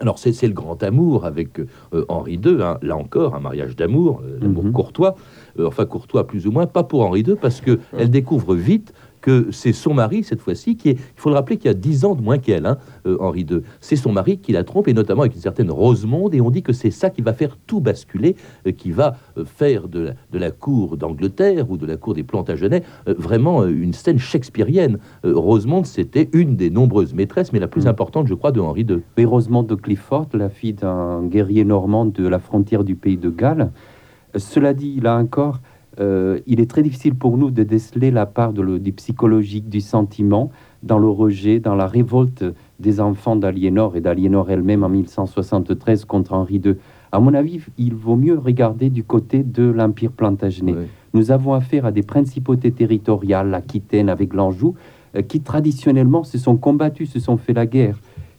Alors 0.00 0.18
c'est 0.18 0.32
le 0.42 0.52
grand 0.52 0.82
amour 0.82 1.24
avec 1.24 1.60
Henri 2.08 2.34
II, 2.44 2.60
hein. 2.60 2.78
là 2.82 2.96
encore 2.96 3.36
un 3.36 3.40
mariage 3.40 3.76
d'amour, 3.76 4.22
l'amour 4.40 4.64
mhm. 4.64 4.72
courtois. 4.72 5.14
Euh, 5.60 5.68
enfin 5.68 5.84
courtois 5.86 6.26
plus 6.26 6.48
ou 6.48 6.50
moins, 6.50 6.66
pas 6.66 6.82
pour 6.82 7.02
Henri 7.02 7.20
II, 7.20 7.36
parce 7.40 7.60
qu'elle 7.60 7.78
elle 7.96 8.10
découvre 8.10 8.56
vite 8.56 8.92
que 9.24 9.48
c'est 9.52 9.72
son 9.72 9.94
mari, 9.94 10.22
cette 10.22 10.42
fois-ci, 10.42 10.76
qui 10.76 10.90
est, 10.90 10.92
il 10.92 11.16
faut 11.16 11.30
le 11.30 11.34
rappeler, 11.34 11.56
qu'il 11.56 11.68
y 11.68 11.70
a 11.70 11.74
dix 11.74 12.04
ans 12.04 12.14
de 12.14 12.20
moins 12.20 12.36
qu'elle, 12.36 12.66
hein, 12.66 12.76
euh, 13.06 13.16
Henri 13.20 13.46
II. 13.50 13.62
C'est 13.80 13.96
son 13.96 14.12
mari 14.12 14.36
qui 14.36 14.52
la 14.52 14.64
trompe, 14.64 14.86
et 14.86 14.92
notamment 14.92 15.22
avec 15.22 15.34
une 15.34 15.40
certaine 15.40 15.70
Rosemonde, 15.70 16.34
et 16.34 16.42
on 16.42 16.50
dit 16.50 16.62
que 16.62 16.74
c'est 16.74 16.90
ça 16.90 17.08
qui 17.08 17.22
va 17.22 17.32
faire 17.32 17.56
tout 17.66 17.80
basculer, 17.80 18.36
euh, 18.66 18.72
qui 18.72 18.90
va 18.90 19.16
faire 19.46 19.88
de 19.88 20.12
la, 20.34 20.50
cour 20.50 20.98
d'Angleterre 20.98 21.70
ou 21.70 21.78
de 21.78 21.86
la 21.86 21.96
cour 21.96 22.12
des 22.12 22.22
Plantagenets 22.22 22.82
vraiment 23.06 23.64
une 23.64 23.94
scène 23.94 24.18
shakespearienne. 24.18 24.98
Rosemonde, 25.24 25.86
c'était 25.86 26.28
une 26.34 26.56
des 26.56 26.68
nombreuses 26.68 27.14
maîtresses, 27.14 27.50
mais 27.52 27.60
la 27.60 27.66
plus 27.66 27.86
mm. 27.86 27.88
importante, 27.88 28.26
je 28.26 28.34
crois, 28.34 28.52
de 28.52 28.60
Henri 28.60 28.82
II. 28.82 28.98
Et 29.16 29.24
Rosemonde 29.24 29.66
de 29.66 29.74
Clifford, 29.74 30.28
la 30.34 30.50
fille 30.50 30.74
d'un 30.74 31.24
guerrier 31.24 31.64
normand 31.64 32.04
de 32.04 32.28
la 32.28 32.38
frontière 32.38 32.84
du 32.84 32.94
pays 32.94 33.16
de 33.16 33.30
Galles, 33.30 33.70
cela 34.36 34.74
dit, 34.74 35.00
là 35.00 35.16
encore, 35.16 35.60
euh, 36.00 36.40
il 36.46 36.60
est 36.60 36.68
très 36.68 36.82
difficile 36.82 37.14
pour 37.14 37.36
nous 37.36 37.50
de 37.50 37.62
déceler 37.62 38.10
la 38.10 38.26
part 38.26 38.52
du 38.52 38.92
psychologique, 38.92 39.68
du 39.68 39.80
sentiment, 39.80 40.50
dans 40.82 40.98
le 40.98 41.08
rejet, 41.08 41.60
dans 41.60 41.74
la 41.74 41.86
révolte 41.86 42.44
des 42.78 43.00
enfants 43.00 43.36
d'Aliénor 43.36 43.96
et 43.96 44.00
d'Aliénor 44.00 44.50
elle-même 44.50 44.84
en 44.84 44.88
1173 44.88 46.04
contre 46.04 46.34
Henri 46.34 46.60
II. 46.64 46.76
À 47.12 47.20
mon 47.20 47.32
avis, 47.32 47.60
il 47.78 47.94
vaut 47.94 48.16
mieux 48.16 48.38
regarder 48.38 48.90
du 48.90 49.04
côté 49.04 49.42
de 49.42 49.62
l'Empire 49.62 50.12
plantagenet. 50.12 50.74
Nous 51.14 51.30
avons 51.30 51.54
affaire 51.54 51.86
à 51.86 51.92
des 51.92 52.02
principautés 52.02 52.72
territoriales, 52.72 53.50
l'Aquitaine 53.50 54.08
avec 54.08 54.34
l'Anjou, 54.34 54.74
euh, 55.14 55.22
qui 55.22 55.40
traditionnellement 55.40 56.24
se 56.24 56.38
sont 56.38 56.56
combattus, 56.56 57.10
se 57.10 57.20
sont 57.20 57.36
fait 57.36 57.52
la 57.52 57.66
guerre. 57.66 57.98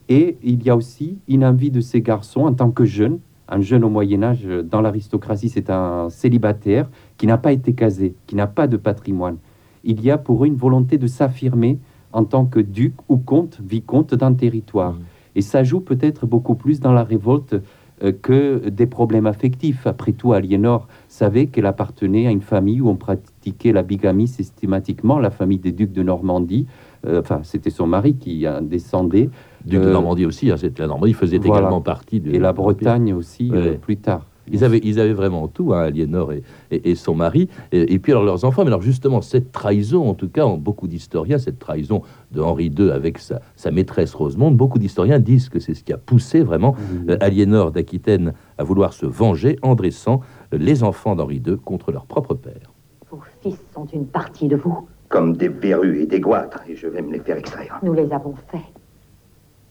Et 0.10 0.38
il 0.44 0.62
y 0.64 0.70
a 0.70 0.76
aussi 0.76 1.18
une 1.28 1.46
envie 1.46 1.72
de 1.72 1.80
ces 1.80 2.02
garçons, 2.02 2.42
en 2.42 2.54
tant 2.54 2.70
que 2.70 2.86
jeunes, 2.86 3.20
un 3.48 3.62
jeune 3.62 3.84
au 3.84 3.90
Moyen 3.90 4.24
Âge, 4.24 4.46
dans 4.46 4.82
l'aristocratie, 4.82 5.50
c'est 5.50 5.70
un 5.70 6.10
célibataire 6.10 6.90
qui 7.18 7.28
n'a 7.28 7.38
pas 7.38 7.52
été 7.52 7.74
casé, 7.74 8.16
qui 8.28 8.36
n'a 8.36 8.48
pas 8.48 8.68
de 8.68 8.78
patrimoine. 8.78 9.38
Il 9.84 10.04
y 10.04 10.10
a 10.10 10.18
pour 10.18 10.44
eux 10.44 10.48
une 10.48 10.56
volonté 10.56 10.98
de 10.98 11.08
s'affirmer 11.08 11.80
en 12.12 12.24
tant 12.24 12.46
que 12.46 12.60
duc 12.60 12.94
ou 13.10 13.18
comte, 13.18 13.60
vicomte 13.64 14.16
d'un 14.16 14.34
territoire. 14.34 14.94
Mmh. 14.94 15.04
Et 15.36 15.42
ça 15.42 15.64
joue 15.64 15.82
peut-être 15.82 16.26
beaucoup 16.26 16.56
plus 16.56 16.80
dans 16.80 16.94
la 16.94 17.04
révolte 17.04 17.56
euh, 18.04 18.12
que 18.12 18.70
des 18.70 18.88
problèmes 18.88 19.26
affectifs. 19.26 19.88
Après 19.88 20.12
tout, 20.14 20.34
Aliénor 20.34 20.88
savait 21.08 21.48
qu'elle 21.48 21.66
appartenait 21.66 22.28
à 22.28 22.32
une 22.32 22.42
famille 22.42 22.82
où 22.82 22.90
on 22.90 22.96
pratiquait 22.96 23.72
la 23.72 23.84
bigamie 23.84 24.28
systématiquement, 24.28 25.18
la 25.20 25.30
famille 25.30 25.60
des 25.60 25.72
ducs 25.72 25.94
de 25.94 26.04
Normandie. 26.04 26.68
Euh, 27.06 27.22
enfin, 27.22 27.42
c'était 27.44 27.70
son 27.70 27.88
mari 27.88 28.16
qui 28.16 28.48
en 28.48 28.62
descendait. 28.62 29.30
Duc 29.66 29.82
de 29.82 29.88
euh, 29.88 29.94
Normandie 29.94 30.26
aussi, 30.26 30.52
hein, 30.52 30.56
la 30.78 30.88
Normandie 30.88 31.14
faisait 31.14 31.38
également 31.38 31.82
partie 31.82 32.20
de... 32.20 32.32
Et 32.32 32.40
la 32.40 32.54
Bretagne 32.54 33.14
aussi, 33.14 33.52
plus 33.82 33.98
tard. 33.98 34.26
Ils 34.52 34.64
avaient, 34.64 34.80
ils 34.84 35.00
avaient 35.00 35.14
vraiment 35.14 35.48
tout, 35.48 35.74
hein, 35.74 35.82
Aliénor 35.84 36.32
et, 36.34 36.44
et, 36.72 36.96
son 36.96 37.16
mari, 37.16 37.50
et, 37.72 37.98
puis 38.00 38.12
alors 38.12 38.24
leurs 38.24 38.46
enfants. 38.46 38.64
Mais 38.64 38.70
alors 38.70 38.82
justement, 38.82 39.22
cette 39.22 39.52
trahison, 39.52 40.08
en 40.08 40.14
tout 40.14 40.30
cas, 40.30 40.46
en 40.46 40.58
beaucoup 40.58 40.88
d'historiens, 40.88 41.38
cette 41.38 41.60
trahison 41.60 42.02
de 42.32 42.42
Henri 42.42 42.72
II 42.78 42.92
avec 42.92 43.18
sa, 43.18 43.42
sa 43.56 43.72
maîtresse 43.72 44.14
Rosemonde, 44.14 44.56
beaucoup 44.56 44.80
d'historiens 44.80 45.20
disent 45.20 45.50
que 45.50 45.60
c'est 45.60 45.74
ce 45.74 45.84
qui 45.84 45.94
a 45.94 45.98
poussé 45.98 46.42
vraiment 46.42 46.76
euh, 47.10 47.18
Aliénor 47.22 47.72
d'Aquitaine 47.72 48.34
à 48.58 48.64
vouloir 48.64 48.94
se 48.94 49.06
venger 49.06 49.58
en 49.62 49.76
dressant 49.76 50.22
euh, 50.54 50.58
les 50.58 50.84
enfants 50.84 51.16
d'Henri 51.16 51.42
II 51.46 51.58
contre 51.58 51.92
leur 51.92 52.06
propre 52.06 52.34
père. 52.36 52.72
Vos 53.10 53.22
fils 53.42 53.60
sont 53.74 53.86
une 53.86 54.06
partie 54.06 54.48
de 54.48 54.56
vous. 54.56 54.88
Comme 55.10 55.38
des 55.38 55.50
verrues 55.50 56.02
et 56.02 56.08
des 56.08 56.20
goitres, 56.20 56.62
et 56.68 56.76
je 56.76 56.88
vais 56.88 57.02
me 57.02 57.14
les 57.14 57.20
faire 57.20 57.38
extraire. 57.38 57.80
Nous 57.84 57.94
les 57.94 58.12
avons 58.12 58.34
faits. 58.52 58.62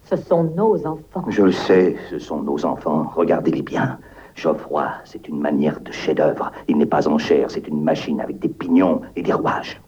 Ce 0.04 0.16
sont 0.16 0.44
nos 0.44 0.86
enfants. 0.86 1.24
Je 1.28 1.42
le 1.42 1.52
sais, 1.52 1.96
ce 2.10 2.18
sont 2.18 2.42
nos 2.42 2.64
enfants. 2.64 3.10
Regardez-les 3.14 3.62
bien. 3.62 3.98
Geoffroy, 4.34 4.90
c'est 5.04 5.28
une 5.28 5.40
manière 5.40 5.80
de 5.80 5.92
chef-d'œuvre. 5.92 6.52
Il 6.68 6.76
n'est 6.76 6.86
pas 6.86 7.08
en 7.08 7.18
chair, 7.18 7.50
c'est 7.50 7.66
une 7.68 7.82
machine 7.82 8.20
avec 8.20 8.38
des 8.38 8.48
pignons 8.48 9.00
et 9.16 9.22
des 9.22 9.32
rouages. 9.32 9.80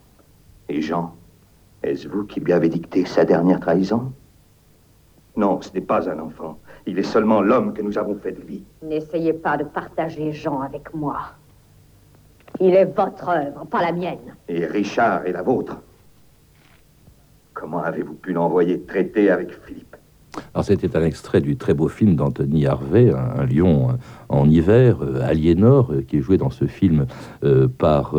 Et 0.69 0.81
Jean, 0.81 1.15
est-ce 1.83 2.09
vous 2.09 2.25
qui 2.25 2.41
lui 2.41 2.53
avez 2.53 2.69
dicté 2.69 3.05
sa 3.05 3.25
dernière 3.25 3.61
trahison? 3.61 4.13
Non, 5.37 5.61
ce 5.61 5.73
n'est 5.75 5.83
pas 5.83 6.09
un 6.09 6.19
enfant. 6.19 6.59
Il 6.87 6.99
est 6.99 7.03
seulement 7.03 7.43
l'homme 7.43 7.75
que 7.75 7.83
nous 7.83 7.99
avons 7.99 8.17
fait 8.17 8.33
de 8.33 8.41
lui. 8.41 8.65
N'essayez 8.83 9.35
pas 9.35 9.57
de 9.57 9.65
partager 9.65 10.33
Jean 10.33 10.61
avec 10.61 10.95
moi. 10.95 11.19
Il 12.59 12.75
est 12.75 12.87
votre 12.87 13.29
œuvre, 13.29 13.67
pas 13.67 13.83
la 13.83 13.93
mienne. 13.93 14.35
Et 14.49 14.65
Richard 14.65 15.27
est 15.27 15.33
la 15.33 15.43
vôtre. 15.43 15.77
Comment 17.53 17.83
avez-vous 17.83 18.15
pu 18.15 18.33
l'envoyer 18.33 18.81
traiter 18.83 19.31
avec 19.31 19.53
Philippe? 19.65 19.97
Alors 20.55 20.65
c'était 20.65 20.97
un 20.97 21.05
extrait 21.05 21.41
du 21.41 21.57
très 21.57 21.75
beau 21.75 21.89
film 21.89 22.17
d'Anthony 22.17 22.67
Harvey, 22.67 23.13
un, 23.13 23.45
lion 23.47 23.97
en 24.29 24.49
hiver, 24.49 24.99
euh, 25.03 25.21
Aliénor, 25.23 25.93
euh, 25.93 26.03
qui 26.03 26.17
est 26.17 26.21
joué 26.21 26.37
dans 26.37 26.51
ce 26.51 26.67
film 26.67 27.07
euh, 27.45 27.69
par 27.69 28.15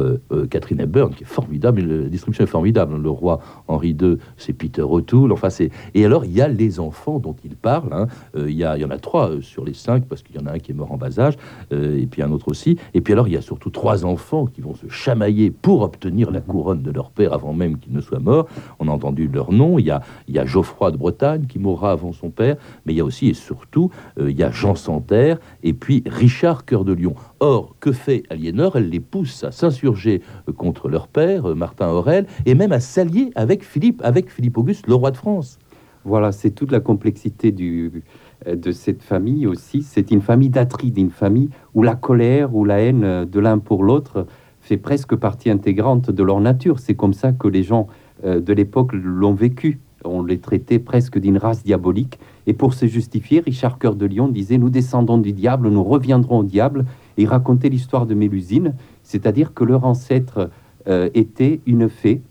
Catherine 0.49 0.79
Hepburn, 0.79 1.13
qui 1.13 1.23
est 1.23 1.27
formidable, 1.27 1.81
la 1.81 2.09
distribution 2.09 2.43
est 2.43 2.47
formidable. 2.47 3.01
Le 3.01 3.09
roi 3.09 3.39
Henri 3.67 3.95
II, 3.99 4.17
c'est 4.37 4.53
Peter 4.53 4.81
O'Toole. 4.81 5.31
Enfin, 5.31 5.49
c'est 5.49 5.69
et 5.93 6.05
alors 6.05 6.25
il 6.25 6.31
y 6.31 6.41
a 6.41 6.47
les 6.47 6.79
enfants 6.79 7.19
dont 7.19 7.35
il 7.43 7.55
parle. 7.55 7.89
Hein. 7.91 8.07
il, 8.35 8.51
y 8.51 8.63
a, 8.63 8.77
il 8.77 8.81
y 8.81 8.85
en 8.85 8.89
a 8.89 8.97
trois 8.97 9.31
sur 9.41 9.65
les 9.65 9.73
cinq 9.73 10.05
parce 10.05 10.21
qu'il 10.23 10.35
y 10.35 10.39
en 10.39 10.45
a 10.45 10.53
un 10.53 10.59
qui 10.59 10.71
est 10.71 10.75
mort 10.75 10.91
en 10.91 10.97
bas 10.97 11.19
âge 11.19 11.37
et 11.71 12.05
puis 12.07 12.21
un 12.21 12.31
autre 12.31 12.49
aussi. 12.49 12.77
Et 12.93 13.01
puis 13.01 13.13
alors 13.13 13.27
il 13.27 13.33
y 13.33 13.37
a 13.37 13.41
surtout 13.41 13.69
trois 13.69 14.05
enfants 14.05 14.45
qui 14.45 14.61
vont 14.61 14.75
se 14.75 14.87
chamailler 14.87 15.51
pour 15.51 15.81
obtenir 15.81 16.31
la 16.31 16.41
couronne 16.41 16.81
de 16.81 16.91
leur 16.91 17.09
père 17.11 17.33
avant 17.33 17.53
même 17.53 17.77
qu'il 17.77 17.93
ne 17.93 18.01
soit 18.01 18.19
mort. 18.19 18.47
On 18.79 18.87
a 18.87 18.91
entendu 18.91 19.27
leur 19.27 19.51
nom. 19.51 19.79
Il 19.79 19.85
y 19.85 19.91
a, 19.91 20.01
il 20.27 20.35
y 20.35 20.39
a 20.39 20.45
Geoffroy 20.45 20.91
de 20.91 20.97
Bretagne 20.97 21.45
qui 21.47 21.59
mourra 21.59 21.91
avant 21.91 22.06
son 22.11 22.29
père, 22.29 22.57
mais 22.85 22.93
il 22.93 22.97
y 22.97 23.01
a 23.01 23.05
aussi 23.05 23.27
et 23.29 23.33
surtout 23.33 23.89
il 24.19 24.37
y 24.37 24.43
a 24.43 24.51
Jean 24.51 24.75
Santerre 24.75 25.39
et 25.63 25.73
puis 25.73 26.03
Richard 26.05 26.65
Cœur 26.65 26.85
de 26.85 26.93
Lion. 26.93 27.15
Or, 27.39 27.75
que 27.79 27.91
fait 27.91 28.23
Aliénor? 28.29 28.75
Elle 28.77 28.89
les 28.89 28.99
pousse 28.99 29.43
à 29.43 29.51
s'insurger 29.51 30.21
contre 30.55 30.89
leur 30.89 31.07
père, 31.07 31.55
Martin 31.55 31.89
Aurel, 31.89 32.25
et 32.45 32.55
même 32.55 32.71
à 32.71 32.79
s'allier 32.79 33.31
avec 33.35 33.63
Philippe, 33.63 34.01
avec 34.03 34.29
Philippe 34.29 34.57
Auguste, 34.57 34.87
le 34.87 34.95
roi 34.95 35.11
de 35.11 35.17
France. 35.17 35.59
Voilà, 36.05 36.31
c'est 36.31 36.51
toute 36.51 36.71
la 36.71 36.79
complexité 36.79 37.51
de 37.51 38.71
cette 38.71 39.03
famille 39.03 39.45
aussi. 39.45 39.81
C'est 39.83 40.09
une 40.11 40.21
famille 40.21 40.49
d'atride, 40.49 40.97
une 40.97 41.11
famille 41.11 41.49
où 41.73 41.83
la 41.83 41.95
colère, 41.95 42.55
ou 42.55 42.63
la 42.63 42.79
haine 42.79 43.25
de 43.25 43.39
l'un 43.39 43.59
pour 43.59 43.83
l'autre 43.83 44.25
fait 44.61 44.77
presque 44.77 45.15
partie 45.15 45.49
intégrante 45.49 46.11
de 46.11 46.23
leur 46.23 46.39
nature. 46.39 46.79
C'est 46.79 46.95
comme 46.95 47.13
ça 47.13 47.31
que 47.31 47.47
les 47.47 47.63
gens 47.63 47.87
euh, 48.25 48.39
de 48.39 48.53
l'époque 48.53 48.91
l'ont 48.93 49.33
vécu 49.33 49.79
on 50.03 50.23
les 50.23 50.39
traitait 50.39 50.79
presque 50.79 51.19
d'une 51.19 51.37
race 51.37 51.63
diabolique. 51.63 52.19
Et 52.45 52.53
pour 52.53 52.73
se 52.73 52.85
justifier, 52.85 53.39
Richard 53.39 53.77
Cœur 53.79 53.95
de 53.95 54.05
Lion 54.05 54.27
disait 54.27 54.57
Nous 54.57 54.69
descendons 54.69 55.17
du 55.17 55.33
diable, 55.33 55.69
nous 55.69 55.83
reviendrons 55.83 56.39
au 56.39 56.43
diable. 56.43 56.85
Et 57.17 57.23
il 57.23 57.27
racontait 57.27 57.69
l'histoire 57.69 58.05
de 58.05 58.13
Mélusine, 58.13 58.73
c'est-à-dire 59.03 59.53
que 59.53 59.63
leur 59.63 59.85
ancêtre 59.85 60.49
euh, 60.87 61.09
était 61.13 61.61
une 61.65 61.89
fée 61.89 62.21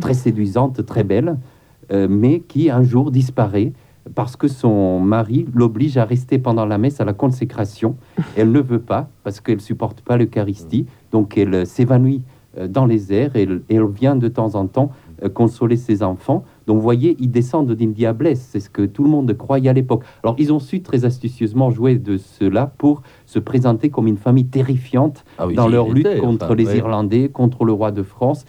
très 0.00 0.14
séduisante, 0.14 0.84
très 0.86 1.04
belle, 1.04 1.36
euh, 1.92 2.08
mais 2.08 2.40
qui 2.40 2.70
un 2.70 2.82
jour 2.82 3.10
disparaît 3.10 3.72
parce 4.14 4.34
que 4.34 4.48
son 4.48 4.98
mari 4.98 5.46
l'oblige 5.54 5.98
à 5.98 6.04
rester 6.04 6.38
pendant 6.38 6.64
la 6.64 6.78
messe 6.78 7.00
à 7.00 7.04
la 7.04 7.12
consécration. 7.12 7.96
Elle 8.36 8.50
ne 8.50 8.60
veut 8.60 8.80
pas 8.80 9.10
parce 9.24 9.40
qu'elle 9.40 9.60
supporte 9.60 10.00
pas 10.00 10.16
l'Eucharistie, 10.16 10.86
donc 11.12 11.36
elle 11.36 11.66
s'évanouit 11.66 12.22
dans 12.68 12.86
les 12.86 13.12
airs 13.12 13.36
et, 13.36 13.46
elle 13.68 13.86
vient 13.86 14.16
de 14.16 14.26
temps 14.26 14.54
en 14.54 14.66
temps 14.66 14.90
consoler 15.34 15.76
ses 15.76 16.02
enfants. 16.02 16.44
Donc 16.66 16.76
vous 16.76 16.82
voyez, 16.82 17.16
ils 17.18 17.30
descendent 17.30 17.72
d'une 17.72 17.92
diablesse, 17.92 18.48
c'est 18.50 18.60
ce 18.60 18.70
que 18.70 18.82
tout 18.82 19.02
le 19.02 19.10
monde 19.10 19.32
croyait 19.36 19.70
à 19.70 19.72
l'époque. 19.72 20.04
Alors 20.22 20.36
ils 20.38 20.52
ont 20.52 20.58
su 20.58 20.82
très 20.82 21.04
astucieusement 21.04 21.70
jouer 21.70 21.96
de 21.96 22.16
cela 22.16 22.72
pour 22.78 23.02
se 23.26 23.38
présenter 23.38 23.90
comme 23.90 24.06
une 24.06 24.18
famille 24.18 24.46
terrifiante 24.46 25.24
ah 25.38 25.46
dans 25.54 25.68
leur 25.68 25.90
lutte 25.90 26.20
contre 26.20 26.54
les 26.54 26.76
Irlandais, 26.76 27.28
contre 27.28 27.64
le 27.64 27.72
roi 27.72 27.90
de 27.92 28.02
France. 28.02 28.44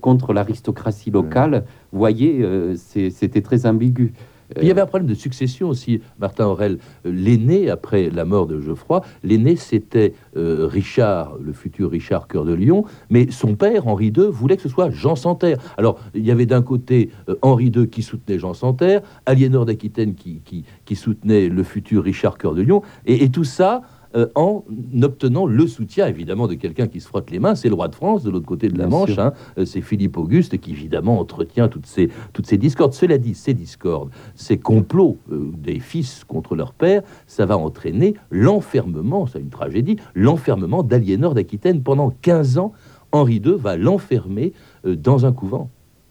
contre 0.00 0.32
l'aristocratie 0.32 1.12
locale. 1.12 1.64
Vous 1.92 1.98
voyez, 2.00 2.44
c'était 2.76 3.40
très 3.40 3.66
ambigu 3.66 4.12
il 4.60 4.66
y 4.66 4.70
avait 4.70 4.80
un 4.80 4.86
problème 4.86 5.08
de 5.08 5.14
succession 5.14 5.68
aussi, 5.68 6.00
Martin 6.18 6.46
Aurel. 6.46 6.78
Euh, 7.06 7.12
l'aîné, 7.12 7.70
après 7.70 8.10
la 8.10 8.24
mort 8.24 8.46
de 8.46 8.60
Geoffroy, 8.60 9.02
l'aîné 9.22 9.56
c'était 9.56 10.14
euh, 10.36 10.66
Richard, 10.66 11.36
le 11.40 11.52
futur 11.52 11.90
Richard 11.90 12.28
Cœur 12.28 12.44
de 12.44 12.54
Lion, 12.54 12.84
mais 13.10 13.30
son 13.30 13.54
père, 13.54 13.86
Henri 13.86 14.06
II, 14.06 14.28
voulait 14.30 14.56
que 14.56 14.62
ce 14.62 14.68
soit 14.68 14.90
Jean 14.90 15.16
Santerre. 15.16 15.58
Alors, 15.76 15.98
il 16.14 16.24
y 16.24 16.30
avait 16.30 16.46
d'un 16.46 16.62
côté 16.62 17.10
euh, 17.28 17.36
Henri 17.42 17.66
II 17.66 17.88
qui 17.88 18.02
soutenait 18.02 18.38
Jean 18.38 18.54
Santerre, 18.54 19.02
Aliénor 19.26 19.66
d'Aquitaine 19.66 20.14
qui, 20.14 20.42
qui, 20.84 20.96
soutenait 20.96 21.48
le 21.48 21.62
futur 21.62 22.02
Richard 22.02 22.36
Cœur 22.36 22.54
de 22.54 22.62
Lion, 22.62 22.82
et 23.06 23.30
tout 23.30 23.44
ça 23.44 23.82
euh, 24.16 24.26
en 24.34 24.64
obtenant 25.02 25.46
le 25.46 25.66
soutien 25.66 26.06
évidemment 26.08 26.48
de 26.48 26.54
quelqu'un 26.54 26.88
qui 26.88 27.00
se 27.00 27.06
frotte 27.06 27.30
les 27.30 27.38
mains, 27.38 27.54
c'est 27.54 27.68
le 27.68 27.74
roi 27.74 27.88
de 27.88 27.94
France 27.94 28.24
de 28.24 28.30
l'autre 28.30 28.46
côté 28.46 28.68
de 28.68 28.76
la 28.76 28.88
Manche, 28.88 29.18
hein. 29.18 29.32
euh, 29.58 29.64
c'est 29.64 29.80
Philippe 29.80 30.16
Auguste 30.16 30.58
qui 30.58 30.72
évidemment 30.72 31.20
entretient 31.20 31.68
toutes 31.68 31.86
ces, 31.86 32.08
toutes 32.32 32.46
ces 32.46 32.58
discordes. 32.58 32.92
Cela 32.92 33.18
dit, 33.18 33.34
ces 33.34 33.54
discordes, 33.54 34.10
ces 34.34 34.58
complots 34.58 35.18
euh, 35.30 35.50
des 35.56 35.78
fils 35.78 36.24
contre 36.24 36.56
leur 36.56 36.72
père, 36.72 37.02
ça 37.26 37.46
va 37.46 37.56
entraîner 37.56 38.14
l'enfermement, 38.30 39.26
c'est 39.26 39.40
une 39.40 39.50
tragédie, 39.50 39.96
l'enfermement 40.14 40.82
d'Aliénor 40.82 41.34
d'Aquitaine 41.34 41.82
pendant 41.82 42.12
15 42.22 42.58
ans. 42.58 42.72
Henri 43.12 43.36
II 43.44 43.56
va 43.58 43.76
l'enfermer 43.76 44.52
dans 44.84 45.26
un 45.26 45.32
couvent. 45.32 45.68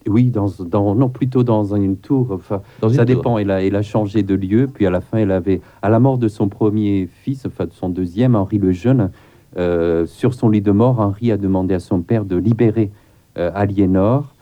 Oui, 0.07 0.31
dans, 0.31 0.95
non, 0.95 1.09
plutôt 1.09 1.43
dans 1.43 1.75
une 1.75 1.97
tour. 1.97 2.27
Enfin, 2.31 2.61
ça 2.91 3.05
dépend. 3.05 3.37
Elle 3.37 3.51
a, 3.51 3.63
elle 3.63 3.75
a 3.75 3.81
changé 3.81 4.23
de 4.23 4.33
lieu. 4.33 4.67
Puis 4.73 4.85
à 4.85 4.89
la 4.89 5.01
fin, 5.01 5.17
elle 5.17 5.31
avait, 5.31 5.61
à 5.81 5.89
la 5.89 5.99
mort 5.99 6.17
de 6.17 6.27
son 6.27 6.47
premier 6.47 7.07
fils, 7.23 7.45
enfin 7.45 7.65
de 7.65 7.73
son 7.73 7.89
deuxième, 7.89 8.35
Henri 8.35 8.57
le 8.57 8.71
Jeune, 8.71 9.11
euh, 9.57 10.05
sur 10.05 10.33
son 10.33 10.49
lit 10.49 10.61
de 10.61 10.71
mort, 10.71 10.99
Henri 10.99 11.31
a 11.31 11.37
demandé 11.37 11.73
à 11.73 11.79
son 11.79 12.01
père 12.01 12.25
de 12.25 12.37
libérer 12.37 12.91
euh, 13.37 13.51
Aliénor. 13.53 14.33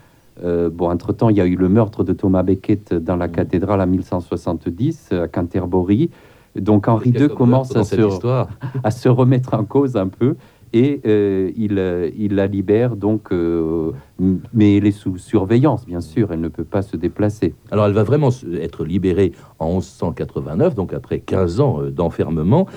Euh, 0.43 0.69
bon, 0.69 0.91
entre-temps, 0.91 1.29
il 1.29 1.37
y 1.37 1.41
a 1.41 1.45
eu 1.45 1.55
le 1.55 1.69
meurtre 1.69 2.03
de 2.03 2.13
Thomas 2.13 2.43
Becket 2.43 2.93
dans 2.93 3.15
la 3.15 3.27
mmh. 3.27 3.31
cathédrale 3.31 3.81
en 3.81 3.87
1170 3.87 5.11
à 5.13 5.27
Canterbury. 5.27 6.11
Donc 6.55 6.87
Henri 6.87 7.11
II 7.11 7.29
commence 7.29 7.75
à 7.75 7.83
se, 7.83 8.01
à 8.83 8.91
se 8.91 9.09
remettre 9.09 9.53
en 9.53 9.63
cause 9.63 9.95
un 9.95 10.07
peu 10.07 10.35
et 10.73 11.01
euh, 11.05 11.51
il, 11.55 11.79
euh, 11.79 12.09
il, 12.17 12.35
la 12.35 12.47
libère 12.47 12.95
donc, 12.95 13.31
euh, 13.31 13.91
mais 14.53 14.77
elle 14.77 14.87
est 14.87 14.91
sous 14.91 15.17
surveillance, 15.17 15.85
bien 15.85 16.01
sûr, 16.01 16.31
elle 16.31 16.41
ne 16.41 16.47
peut 16.47 16.63
pas 16.63 16.81
se 16.81 16.97
déplacer. 16.97 17.53
Alors 17.71 17.85
elle 17.85 17.93
va 17.93 18.03
vraiment 18.03 18.29
être 18.59 18.85
libérée 18.85 19.31
en 19.59 19.73
1189, 19.75 20.75
donc 20.75 20.93
après 20.93 21.19
15 21.19 21.59
ans 21.59 21.81
d'enfermement, 21.89 22.67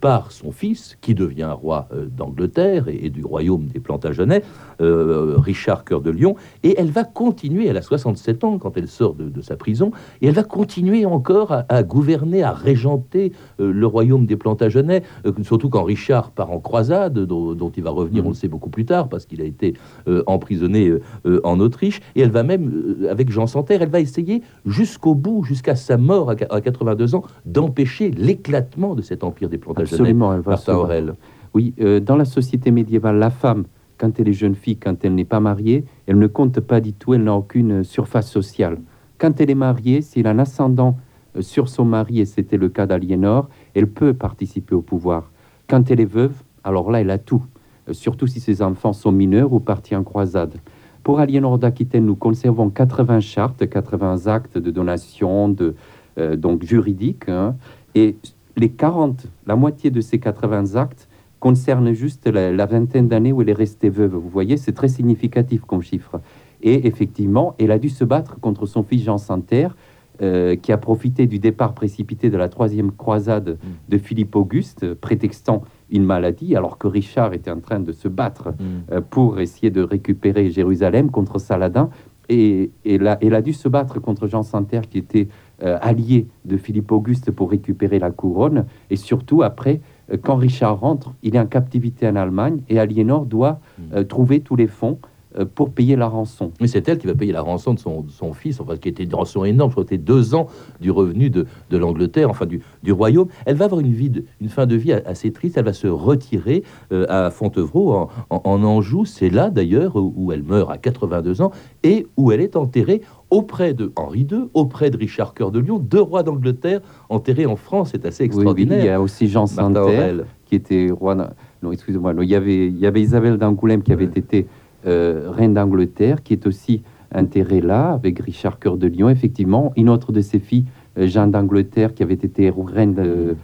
par 0.00 0.32
son 0.32 0.52
fils, 0.52 0.96
qui 1.00 1.14
devient 1.14 1.54
roi 1.60 1.88
d'Angleterre 2.16 2.88
et, 2.88 3.10
du 3.10 3.24
royaume 3.24 3.66
des 3.66 3.80
Plantagenets, 3.80 4.42
Richard 4.78 5.84
Cœur 5.84 6.00
de 6.00 6.10
Lion, 6.10 6.36
et 6.62 6.74
elle 6.78 6.90
va 6.90 7.04
continuer, 7.04 7.66
elle 7.66 7.76
a 7.76 7.82
67 7.82 8.44
ans 8.44 8.58
quand 8.58 8.76
elle 8.76 8.88
sort 8.88 9.14
de, 9.14 9.40
sa 9.40 9.56
prison, 9.56 9.90
et 10.20 10.28
elle 10.28 10.34
va 10.34 10.44
continuer 10.44 11.06
encore 11.06 11.52
à, 11.52 11.64
à 11.68 11.82
gouverner, 11.82 12.42
à 12.42 12.52
régenter 12.52 13.32
le 13.58 13.86
royaume 13.86 14.26
des 14.26 14.36
Plantagenets, 14.36 15.02
surtout 15.42 15.68
quand 15.68 15.84
Richard 15.84 16.30
part 16.30 16.50
en 16.50 16.60
croisade, 16.60 17.18
dont 17.18 17.72
il 17.76 17.82
va 17.82 17.90
revenir, 17.90 18.24
on 18.24 18.30
le 18.30 18.34
sait 18.34 18.48
beaucoup 18.48 18.70
plus 18.70 18.84
tard, 18.84 19.08
parce 19.08 19.26
qu'il 19.26 19.40
a 19.40 19.44
été 19.44 19.74
euh, 20.08 20.22
emprisonné 20.26 20.88
euh, 20.88 21.02
euh, 21.26 21.40
en 21.44 21.60
Autriche. 21.60 22.00
Et 22.14 22.20
elle 22.20 22.30
va 22.30 22.42
même, 22.42 23.06
avec 23.08 23.30
Jean 23.30 23.46
Santerre, 23.46 23.82
elle 23.82 23.90
va 23.90 24.00
essayer 24.00 24.42
jusqu'au 24.66 25.14
bout, 25.14 25.44
jusqu'à 25.44 25.76
sa 25.76 25.96
mort 25.96 26.29
à, 26.30 26.60
82 26.60 27.14
ans, 27.14 27.22
d'empêcher 27.44 28.10
l'éclatement 28.10 28.94
de 28.94 29.02
cet 29.02 29.24
empire 29.24 29.48
des 29.48 29.58
Plantagenets. 29.58 29.94
Absolument, 29.94 30.34
elle 30.34 30.40
va 30.40 30.58
Aurel. 30.68 31.14
Oui, 31.54 31.74
dans 32.02 32.16
la 32.16 32.24
société 32.24 32.70
médiévale, 32.70 33.18
la 33.18 33.30
femme, 33.30 33.64
quand 33.98 34.20
elle 34.20 34.28
est 34.28 34.32
jeune 34.32 34.54
fille, 34.54 34.76
quand 34.76 35.04
elle 35.04 35.14
n'est 35.14 35.24
pas 35.24 35.40
mariée, 35.40 35.84
elle 36.06 36.18
ne 36.18 36.28
compte 36.28 36.60
pas 36.60 36.80
du 36.80 36.92
tout, 36.92 37.12
elle 37.12 37.24
n'a 37.24 37.34
aucune 37.34 37.82
surface 37.82 38.30
sociale. 38.30 38.78
Quand 39.18 39.40
elle 39.40 39.50
est 39.50 39.56
mariée, 39.56 40.00
s'il 40.00 40.26
a 40.26 40.30
un 40.30 40.38
ascendant 40.38 40.96
sur 41.40 41.68
son 41.68 41.84
mari, 41.84 42.20
et 42.20 42.24
c'était 42.24 42.56
le 42.56 42.68
cas 42.68 42.86
d'Aliénor, 42.86 43.48
elle 43.74 43.88
peut 43.88 44.14
participer 44.14 44.74
au 44.74 44.82
pouvoir. 44.82 45.30
Quand 45.68 45.90
elle 45.90 46.00
est 46.00 46.04
veuve, 46.04 46.34
alors 46.64 46.90
là, 46.90 47.00
elle 47.00 47.10
a 47.10 47.18
tout, 47.18 47.44
euh, 47.88 47.92
surtout 47.92 48.26
si 48.26 48.40
ses 48.40 48.62
enfants 48.62 48.92
sont 48.92 49.12
mineurs 49.12 49.52
ou 49.52 49.60
partis 49.60 49.94
en 49.94 50.02
croisade. 50.02 50.54
Pour 51.02 51.20
Aliénor 51.20 51.58
d'Aquitaine, 51.58 52.04
nous 52.04 52.16
conservons 52.16 52.68
80 52.68 53.20
chartes, 53.20 53.68
80 53.68 54.26
actes 54.26 54.58
de 54.58 54.70
donation, 54.70 55.48
de, 55.48 55.74
euh, 56.18 56.36
donc 56.36 56.64
juridiques, 56.64 57.28
hein. 57.28 57.56
et 57.94 58.16
les 58.56 58.70
40, 58.70 59.26
la 59.46 59.56
moitié 59.56 59.90
de 59.90 60.00
ces 60.00 60.18
80 60.18 60.76
actes 60.76 61.08
concernent 61.40 61.92
juste 61.92 62.26
la, 62.26 62.66
vingtaine 62.66 63.08
d'années 63.08 63.32
où 63.32 63.42
elle 63.42 63.48
est 63.48 63.54
restée 63.54 63.88
veuve. 63.88 64.14
Vous 64.14 64.28
voyez, 64.28 64.56
c'est 64.56 64.72
très 64.72 64.88
significatif 64.88 65.62
comme 65.62 65.82
chiffre. 65.82 66.20
Et 66.62 66.86
effectivement, 66.86 67.54
elle 67.58 67.70
a 67.70 67.78
dû 67.78 67.88
se 67.88 68.04
battre 68.04 68.38
contre 68.38 68.66
son 68.66 68.82
fils 68.82 69.02
Jean 69.02 69.16
Santerre, 69.16 69.74
euh, 70.20 70.54
qui 70.54 70.70
a 70.70 70.76
profité 70.76 71.26
du 71.26 71.38
départ 71.38 71.72
précipité 71.72 72.28
de 72.28 72.36
la 72.36 72.50
troisième 72.50 72.92
croisade 72.92 73.56
de 73.88 73.98
Philippe 73.98 74.36
Auguste, 74.36 74.92
prétextant 74.92 75.62
une 75.90 76.04
maladie, 76.04 76.54
alors 76.54 76.76
que 76.76 76.86
Richard 76.86 77.32
était 77.32 77.50
en 77.50 77.60
train 77.60 77.80
de 77.80 77.92
se 77.92 78.06
battre 78.06 78.50
mm. 78.50 78.54
euh, 78.92 79.00
pour 79.00 79.40
essayer 79.40 79.70
de 79.70 79.80
récupérer 79.80 80.50
Jérusalem 80.50 81.10
contre 81.10 81.38
Saladin. 81.38 81.88
Et, 82.28 82.70
et 82.84 82.98
là, 82.98 83.16
elle 83.22 83.34
a 83.34 83.40
dû 83.40 83.54
se 83.54 83.66
battre 83.66 83.98
contre 83.98 84.28
Jean 84.28 84.42
Santerre, 84.42 84.88
qui 84.90 84.98
était 84.98 85.28
allié 85.62 86.26
de 86.44 86.56
Philippe 86.56 86.92
Auguste 86.92 87.30
pour 87.30 87.50
récupérer 87.50 87.98
la 87.98 88.10
couronne. 88.10 88.66
Et 88.90 88.96
surtout, 88.96 89.42
après, 89.42 89.80
euh, 90.12 90.16
quand 90.22 90.36
Richard 90.36 90.80
rentre, 90.80 91.14
il 91.22 91.36
est 91.36 91.40
en 91.40 91.46
captivité 91.46 92.08
en 92.08 92.16
Allemagne 92.16 92.62
et 92.68 92.78
Aliénor 92.78 93.26
doit 93.26 93.60
mm. 93.78 94.04
trouver 94.04 94.40
tous 94.40 94.56
les 94.56 94.66
fonds 94.66 94.98
euh, 95.02 95.06
pour 95.54 95.70
payer 95.70 95.96
la 95.96 96.08
rançon. 96.08 96.52
Mais 96.60 96.66
c'est 96.66 96.88
elle 96.88 96.98
qui 96.98 97.06
va 97.06 97.14
payer 97.14 97.32
la 97.32 97.42
rançon 97.42 97.74
de 97.74 97.78
son, 97.78 98.04
son 98.08 98.32
fils, 98.32 98.60
enfin, 98.60 98.76
qui 98.76 98.88
était 98.88 99.04
une 99.04 99.14
rançon 99.14 99.44
énorme, 99.44 99.70
je 99.70 99.74
crois 99.74 99.84
que 99.84 99.90
c'était 99.90 100.02
deux 100.02 100.34
ans 100.34 100.46
du 100.80 100.90
revenu 100.90 101.30
de, 101.30 101.46
de 101.70 101.76
l'Angleterre, 101.76 102.30
enfin 102.30 102.46
du, 102.46 102.60
du, 102.82 102.92
royaume. 102.92 103.28
Elle 103.46 103.56
va 103.56 103.66
avoir 103.66 103.80
une, 103.80 103.92
vie 103.92 104.10
une 104.40 104.48
fin 104.48 104.66
de 104.66 104.76
vie 104.76 104.92
assez 104.92 105.32
triste, 105.32 105.56
elle 105.56 105.64
va 105.64 105.72
se 105.72 105.86
retirer 105.86 106.64
euh, 106.92 107.06
à 107.08 107.30
Fontevraud, 107.30 107.92
en, 107.92 108.10
en, 108.30 108.64
Anjou. 108.64 109.04
C'est 109.04 109.30
là 109.30 109.50
d'ailleurs 109.50 109.96
où 109.96 110.32
elle 110.32 110.42
meurt 110.42 110.70
à 110.70 110.78
82 110.78 111.42
ans 111.42 111.52
et 111.82 112.06
où 112.16 112.32
elle 112.32 112.40
est 112.40 112.56
enterrée 112.56 113.02
auprès 113.30 113.74
de 113.74 113.92
Henri 113.96 114.26
II, 114.30 114.46
auprès 114.54 114.90
de 114.90 114.96
Richard 114.96 115.34
Cœur 115.34 115.50
de 115.50 115.60
Lion, 115.60 115.78
deux 115.78 116.00
rois 116.00 116.22
d'Angleterre 116.22 116.80
enterrés 117.08 117.46
en 117.46 117.56
France. 117.56 117.90
C'est 117.92 118.04
assez 118.04 118.24
extraordinaire. 118.24 118.80
il 118.80 118.86
y 118.86 118.88
a 118.88 119.00
aussi 119.00 119.28
Jean 119.28 119.46
Santerre, 119.46 120.24
qui 120.46 120.56
était 120.56 120.88
roi. 120.90 121.14
Non, 121.62 121.72
excusez-moi. 121.72 122.14
Il 122.20 122.28
y 122.28 122.34
avait, 122.34 122.66
il 122.66 122.78
y 122.78 122.86
avait 122.86 123.00
Isabelle 123.00 123.36
d'Angoulême 123.36 123.82
qui 123.82 123.92
avait 123.92 124.04
été 124.04 124.46
euh, 124.46 124.59
reine 124.84 125.54
d'Angleterre, 125.54 126.22
qui 126.22 126.32
est 126.32 126.46
aussi 126.46 126.82
enterrée 127.14 127.60
là, 127.60 127.92
avec 127.92 128.18
Richard 128.20 128.58
Cœur 128.58 128.76
de 128.76 128.86
Lion, 128.86 129.08
effectivement. 129.08 129.72
Une 129.76 129.88
autre 129.88 130.12
de 130.12 130.20
ses 130.20 130.38
filles, 130.38 130.64
euh, 130.98 131.06
Jeanne 131.06 131.30
d'Angleterre, 131.30 131.94
qui 131.94 132.02
avait 132.02 132.14
été 132.14 132.50
reine 132.50 132.94
de, 132.94 133.36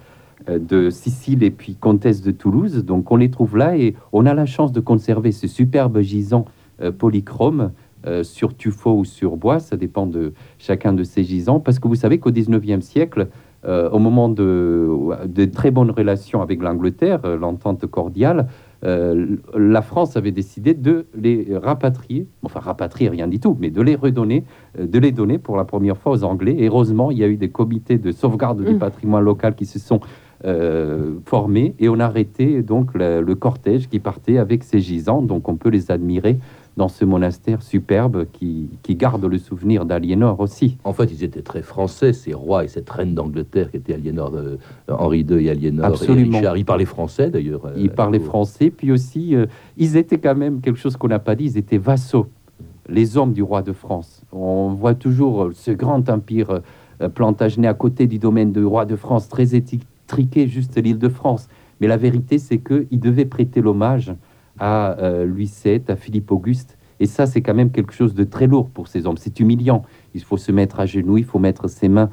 euh, 0.49 0.59
de, 0.59 0.91
Sicile 0.91 1.43
et 1.43 1.51
puis 1.51 1.75
comtesse 1.75 2.23
de 2.23 2.31
Toulouse. 2.31 2.85
Donc 2.85 3.11
on 3.11 3.17
les 3.17 3.31
trouve 3.31 3.57
là 3.57 3.77
et 3.77 3.95
on 4.13 4.27
a 4.27 4.35
la 4.35 4.47
chance 4.47 4.73
de 4.73 4.81
conserver 4.81 5.33
ce 5.33 5.47
superbe 5.47 6.01
gisant 6.01 6.45
polychrome 6.99 7.73
sur 8.23 8.55
tuffeau 8.55 8.99
ou 8.99 9.05
sur 9.07 9.39
bois, 9.39 9.61
ça 9.61 9.79
dépend 9.79 10.07
de 10.07 10.35
chacun 10.59 10.93
de 10.93 11.05
ces 11.05 11.25
gisants, 11.25 11.59
parce 11.59 11.79
que 11.79 11.89
vous 11.89 11.95
savez 11.95 12.19
qu'au 12.19 12.31
19e 12.31 12.83
siècle, 12.83 13.29
au 13.67 13.99
moment 13.99 14.29
de, 14.29 14.95
de, 15.25 15.45
très 15.47 15.71
bonnes 15.71 15.91
relations 15.91 16.43
avec 16.43 16.63
l'Angleterre, 16.63 17.23
l'entente 17.27 17.87
cordiale, 17.87 18.47
euh, 18.85 19.37
la 19.55 19.83
France 19.83 20.17
avait 20.17 20.33
décidé 20.33 20.75
de 20.75 21.07
les 21.15 21.57
rapatrier, 21.57 22.27
enfin 22.43 22.61
rapatrier 22.61 23.09
rien 23.09 23.29
du 23.29 23.41
tout, 23.41 23.57
mais 23.59 23.71
de 23.71 23.81
les 23.81 23.95
redonner, 23.95 24.45
euh, 24.79 24.87
de 24.87 24.99
les 24.99 25.13
donner 25.13 25.39
pour 25.39 25.57
la 25.57 25.65
première 25.65 25.97
fois 25.97 26.13
aux 26.13 26.25
Anglais. 26.25 26.57
Et 26.59 26.67
heureusement, 26.69 27.11
il 27.11 27.19
y 27.19 27.25
a 27.25 27.29
eu 27.29 27.37
des 27.37 27.49
comités 27.49 27.99
de 27.99 28.13
sauvegarde 28.13 28.63
du 28.63 28.75
mmh. 28.75 28.79
patrimoine 28.79 29.25
local 29.25 29.55
qui 29.55 29.67
se 29.67 29.79
sont 29.79 30.01
euh, 30.45 31.15
formés 31.25 31.75
et 31.79 31.89
on 31.89 31.99
a 31.99 32.05
arrêté 32.05 32.63
donc 32.63 32.91
le 32.95 33.35
cortège 33.35 33.89
qui 33.89 33.99
partait 33.99 34.39
avec 34.39 34.65
ces 34.65 34.81
gisants. 34.81 35.23
Donc 35.23 35.49
on 35.49 35.57
peut 35.57 35.71
les 35.71 35.91
admirer 35.91 36.39
dans 36.77 36.89
ce 36.89 37.05
monastère 37.05 37.63
superbe 37.63 38.27
qui, 38.33 38.69
garde 38.91 39.25
le 39.25 39.39
souvenir 39.39 39.87
d'Aliénor 39.87 40.41
aussi. 40.41 40.77
En 40.85 40.93
fait, 40.93 41.05
ils 41.05 41.25
étaient 41.25 41.43
très 41.43 41.63
français, 41.63 42.13
ces 42.13 42.35
rois 42.35 42.65
et 42.65 42.69
cette 42.69 42.89
reine 42.89 43.15
d'Angleterre 43.15 43.71
qui 43.71 43.79
était 43.79 43.95
Aliénor, 43.95 44.31
de, 44.31 44.39
euh, 44.39 44.57
Henri 44.89 45.21
II 45.21 45.47
et 45.47 45.51
Aliénor. 45.51 45.87
Absolument. 45.87 46.39
Et 46.39 46.59
ils 46.59 46.65
parlaient 46.65 46.85
français 46.85 47.31
d'ailleurs. 47.31 47.65
Euh, 47.67 47.75
ils 47.77 47.91
parlaient 47.91 48.19
français, 48.19 48.71
puis 48.71 48.93
aussi, 48.93 49.35
euh, 49.35 49.47
ils 49.77 49.97
étaient 49.97 50.19
quand 50.19 50.35
même 50.35 50.61
quelque 50.61 50.79
chose 50.79 50.97
qu'on 50.97 51.09
n'a 51.09 51.19
pas 51.19 51.35
dit, 51.35 51.45
ils 51.45 51.59
étaient 51.59 51.79
vassaux, 51.79 52.27
les 52.89 53.17
hommes 53.17 53.33
du 53.33 53.43
roi 53.43 53.63
de 53.63 53.73
France. 53.73 54.23
On 54.33 54.69
voit 54.69 54.95
toujours 54.95 55.51
ce 55.55 55.71
grand 55.71 56.09
empire 56.09 56.61
plantagené 57.15 57.69
à 57.69 57.75
côté 57.75 58.07
du 58.07 58.19
domaine 58.19 58.53
du 58.53 58.65
roi 58.65 58.87
de 58.87 58.97
France, 58.97 59.29
très 59.29 59.55
étriqué, 59.55 60.47
juste 60.47 60.77
l'île 60.83 60.99
de 60.99 61.09
France. 61.09 61.49
Mais 61.81 61.89
la 61.89 61.97
vérité, 61.97 62.39
c'est 62.39 62.59
qu'ils 62.59 63.01
devaient 63.01 63.27
prêter 63.27 63.61
l'hommage 63.61 64.15
à 64.59 64.97
Louis 65.25 65.51
VII, 65.65 65.83
à 65.89 65.97
Philippe 65.97 66.31
Auguste. 66.31 66.77
Et 67.01 67.07
ça, 67.07 67.27
c'est 67.27 67.43
quand 67.43 67.55
même 67.55 67.71
quelque 67.71 67.93
chose 67.93 68.15
de 68.15 68.25
très 68.25 68.47
lourd 68.47 68.71
pour 68.71 68.89
ces 68.89 69.07
hommes. 69.07 69.19
C'est 69.19 69.41
humiliant. 69.41 69.83
Il 70.15 70.23
faut 70.23 70.37
se 70.37 70.53
mettre 70.53 70.81
à 70.81 70.87
genoux, 70.87 71.19
il 71.19 71.25
faut 71.25 71.39
mettre 71.39 71.69
ses 71.69 71.89
mains 71.89 72.11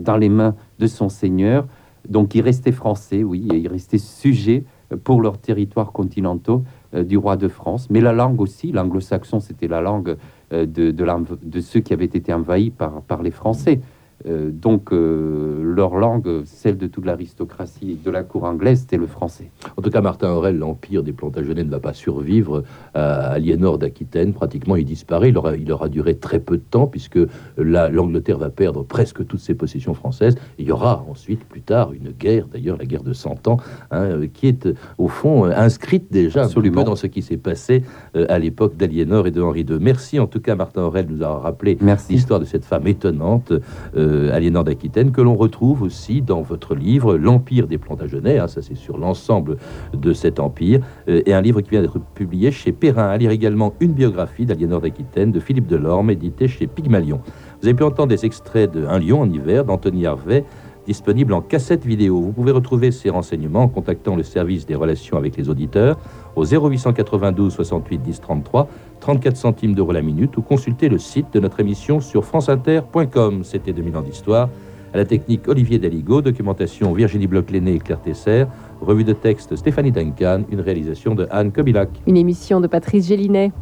dans 0.00 0.16
les 0.16 0.28
mains 0.28 0.54
de 0.78 0.86
son 0.86 1.08
Seigneur. 1.08 1.66
Donc, 2.08 2.34
ils 2.34 2.40
restaient 2.40 2.72
français, 2.72 3.22
oui, 3.22 3.46
et 3.52 3.58
ils 3.58 3.68
restaient 3.68 3.98
sujets 3.98 4.64
pour 5.04 5.20
leurs 5.20 5.38
territoires 5.38 5.92
continentaux 5.92 6.62
du 6.96 7.16
roi 7.16 7.36
de 7.36 7.48
France. 7.48 7.88
Mais 7.90 8.00
la 8.00 8.12
langue 8.12 8.40
aussi, 8.40 8.72
l'anglo-saxon, 8.72 9.40
c'était 9.40 9.68
la 9.68 9.80
langue 9.80 10.16
de, 10.50 10.64
de, 10.64 11.60
ceux 11.60 11.80
qui 11.80 11.92
avaient 11.92 12.04
été 12.04 12.32
envahis 12.32 12.70
par, 12.70 13.02
par 13.02 13.22
les 13.22 13.30
Français. 13.30 13.80
Euh, 14.26 14.50
donc 14.50 14.92
euh, 14.92 15.62
leur 15.62 15.96
langue, 15.96 16.42
celle 16.44 16.76
de 16.76 16.86
toute 16.86 17.04
l'aristocratie 17.04 17.98
de 18.02 18.10
la 18.10 18.22
cour 18.22 18.44
anglaise, 18.44 18.80
c'était 18.80 18.96
le 18.96 19.06
français. 19.06 19.50
En 19.76 19.82
tout 19.82 19.90
cas, 19.90 20.00
Martin 20.00 20.30
Aurel, 20.30 20.58
l'empire 20.58 21.02
des 21.02 21.12
Plantagenets 21.12 21.64
ne 21.64 21.70
va 21.70 21.80
pas 21.80 21.92
survivre 21.92 22.62
à 22.94 23.32
Aliénor 23.32 23.78
d'Aquitaine. 23.78 24.32
Pratiquement, 24.32 24.76
il 24.76 24.84
disparaît. 24.84 25.30
Il 25.30 25.38
aura, 25.38 25.56
il 25.56 25.70
aura 25.72 25.88
duré 25.88 26.16
très 26.16 26.40
peu 26.40 26.56
de 26.56 26.62
temps 26.62 26.86
puisque 26.86 27.18
l'Angleterre 27.56 28.38
va 28.38 28.50
perdre 28.50 28.82
presque 28.82 29.26
toutes 29.26 29.40
ses 29.40 29.54
possessions 29.54 29.94
françaises. 29.94 30.36
il 30.58 30.66
y 30.66 30.72
aura 30.72 31.04
ensuite, 31.08 31.44
plus 31.44 31.62
tard, 31.62 31.92
une 31.92 32.10
guerre, 32.10 32.46
d'ailleurs 32.48 32.76
la 32.76 32.84
guerre 32.84 33.02
de 33.02 33.12
Cent 33.12 33.48
Ans, 33.48 33.58
hein, 33.90 34.26
qui 34.32 34.46
est 34.48 34.68
au 34.98 35.08
fond 35.08 35.44
inscrite 35.44 36.12
déjà 36.12 36.44
Absolument. 36.44 36.84
dans 36.84 36.96
ce 36.96 37.06
qui 37.06 37.22
s'est 37.22 37.36
passé 37.36 37.84
euh, 38.16 38.26
à 38.28 38.38
l'époque 38.38 38.76
d'Aliénor 38.76 39.26
et 39.26 39.30
de 39.30 39.40
Henri 39.40 39.62
II. 39.62 39.78
Merci 39.80 40.18
en 40.20 40.26
tout 40.26 40.40
cas, 40.40 40.54
Martin 40.54 40.82
Aurel 40.82 41.06
nous 41.08 41.22
a 41.22 41.38
rappelé 41.38 41.78
l'histoire 42.08 42.40
de 42.40 42.44
cette 42.44 42.64
femme 42.64 42.86
étonnante. 42.86 43.52
Euh, 43.96 44.11
Aliénor 44.32 44.64
d'Aquitaine, 44.64 45.12
que 45.12 45.20
l'on 45.20 45.34
retrouve 45.34 45.82
aussi 45.82 46.22
dans 46.22 46.42
votre 46.42 46.74
livre 46.74 47.16
L'Empire 47.16 47.66
des 47.66 47.78
Plantagenets, 47.78 48.38
hein, 48.38 48.48
ça 48.48 48.62
c'est 48.62 48.76
sur 48.76 48.98
l'ensemble 48.98 49.56
de 49.94 50.12
cet 50.12 50.40
empire, 50.40 50.80
euh, 51.08 51.22
et 51.26 51.34
un 51.34 51.40
livre 51.40 51.60
qui 51.60 51.70
vient 51.70 51.82
d'être 51.82 52.00
publié 52.14 52.50
chez 52.50 52.72
Perrin. 52.72 53.08
À 53.08 53.16
lire 53.16 53.30
également 53.30 53.74
une 53.80 53.92
biographie 53.92 54.46
d'Aliénor 54.46 54.80
d'Aquitaine 54.80 55.32
de 55.32 55.40
Philippe 55.40 55.66
Delorme, 55.66 56.10
édité 56.10 56.48
chez 56.48 56.66
Pygmalion. 56.66 57.20
Vous 57.60 57.68
avez 57.68 57.74
pu 57.74 57.84
entendre 57.84 58.08
des 58.08 58.24
extraits 58.24 58.70
de 58.72 58.86
Un 58.86 58.98
lion 58.98 59.20
en 59.20 59.30
hiver 59.30 59.64
d'Anthony 59.64 60.06
Harvey, 60.06 60.44
disponible 60.86 61.32
en 61.32 61.40
cassette 61.40 61.84
vidéo. 61.84 62.20
Vous 62.20 62.32
pouvez 62.32 62.52
retrouver 62.52 62.90
ces 62.90 63.10
renseignements 63.10 63.62
en 63.62 63.68
contactant 63.68 64.16
le 64.16 64.22
service 64.22 64.66
des 64.66 64.74
relations 64.74 65.16
avec 65.16 65.36
les 65.36 65.48
auditeurs 65.48 65.98
au 66.36 66.44
0892 66.44 67.52
68 67.52 67.98
10 67.98 68.20
33, 68.20 68.68
34 69.00 69.36
centimes 69.36 69.74
d'euros 69.74 69.92
la 69.92 70.02
minute 70.02 70.36
ou 70.36 70.42
consulter 70.42 70.88
le 70.88 70.98
site 70.98 71.32
de 71.32 71.40
notre 71.40 71.60
émission 71.60 72.00
sur 72.00 72.24
franceinter.com. 72.24 73.44
C'était 73.44 73.72
2000 73.72 73.96
ans 73.96 74.02
d'histoire. 74.02 74.48
À 74.94 74.98
la 74.98 75.04
technique 75.06 75.48
Olivier 75.48 75.78
Daligo, 75.78 76.20
documentation 76.20 76.92
Virginie 76.92 77.26
Bloch-Léné 77.26 77.74
et 77.74 77.78
Claire 77.78 78.00
Tesser, 78.00 78.44
revue 78.80 79.04
de 79.04 79.14
texte 79.14 79.56
Stéphanie 79.56 79.90
Duncan, 79.90 80.42
une 80.50 80.60
réalisation 80.60 81.14
de 81.14 81.26
Anne 81.30 81.50
Kobilac. 81.50 81.88
Une 82.06 82.18
émission 82.18 82.60
de 82.60 82.66
Patrice 82.66 83.08
Gélinet. 83.08 83.52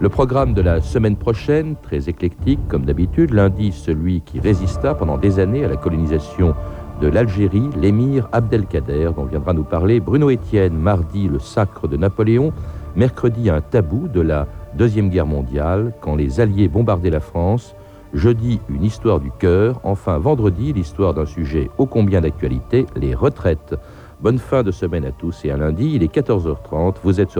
Le 0.00 0.08
programme 0.08 0.54
de 0.54 0.62
la 0.62 0.80
semaine 0.80 1.16
prochaine, 1.16 1.76
très 1.82 2.08
éclectique 2.08 2.58
comme 2.68 2.86
d'habitude, 2.86 3.32
lundi 3.32 3.70
celui 3.70 4.22
qui 4.22 4.40
résista 4.40 4.94
pendant 4.94 5.18
des 5.18 5.38
années 5.38 5.62
à 5.64 5.68
la 5.68 5.76
colonisation 5.76 6.54
de 7.00 7.08
l'Algérie, 7.08 7.70
l'émir 7.76 8.28
Abdelkader, 8.32 9.10
dont 9.16 9.24
viendra 9.24 9.54
nous 9.54 9.64
parler 9.64 10.00
Bruno 10.00 10.28
Étienne, 10.28 10.76
mardi 10.76 11.28
le 11.28 11.38
sacre 11.38 11.88
de 11.88 11.96
Napoléon, 11.96 12.52
mercredi 12.94 13.48
un 13.48 13.62
tabou 13.62 14.06
de 14.08 14.20
la 14.20 14.46
Deuxième 14.74 15.08
Guerre 15.08 15.26
mondiale, 15.26 15.94
quand 16.00 16.14
les 16.14 16.40
Alliés 16.40 16.68
bombardaient 16.68 17.10
la 17.10 17.20
France, 17.20 17.74
jeudi 18.12 18.60
une 18.68 18.84
histoire 18.84 19.18
du 19.18 19.30
cœur, 19.30 19.80
enfin 19.82 20.18
vendredi 20.18 20.72
l'histoire 20.72 21.14
d'un 21.14 21.26
sujet 21.26 21.70
ô 21.78 21.86
combien 21.86 22.20
d'actualité, 22.20 22.86
les 22.96 23.14
retraites. 23.14 23.74
Bonne 24.20 24.38
fin 24.38 24.62
de 24.62 24.70
semaine 24.70 25.06
à 25.06 25.12
tous 25.12 25.44
et 25.46 25.50
à 25.50 25.56
lundi, 25.56 25.92
il 25.94 26.02
est 26.02 26.14
14h30, 26.14 26.96
vous 27.02 27.20
êtes 27.20 27.30
sur 27.30 27.38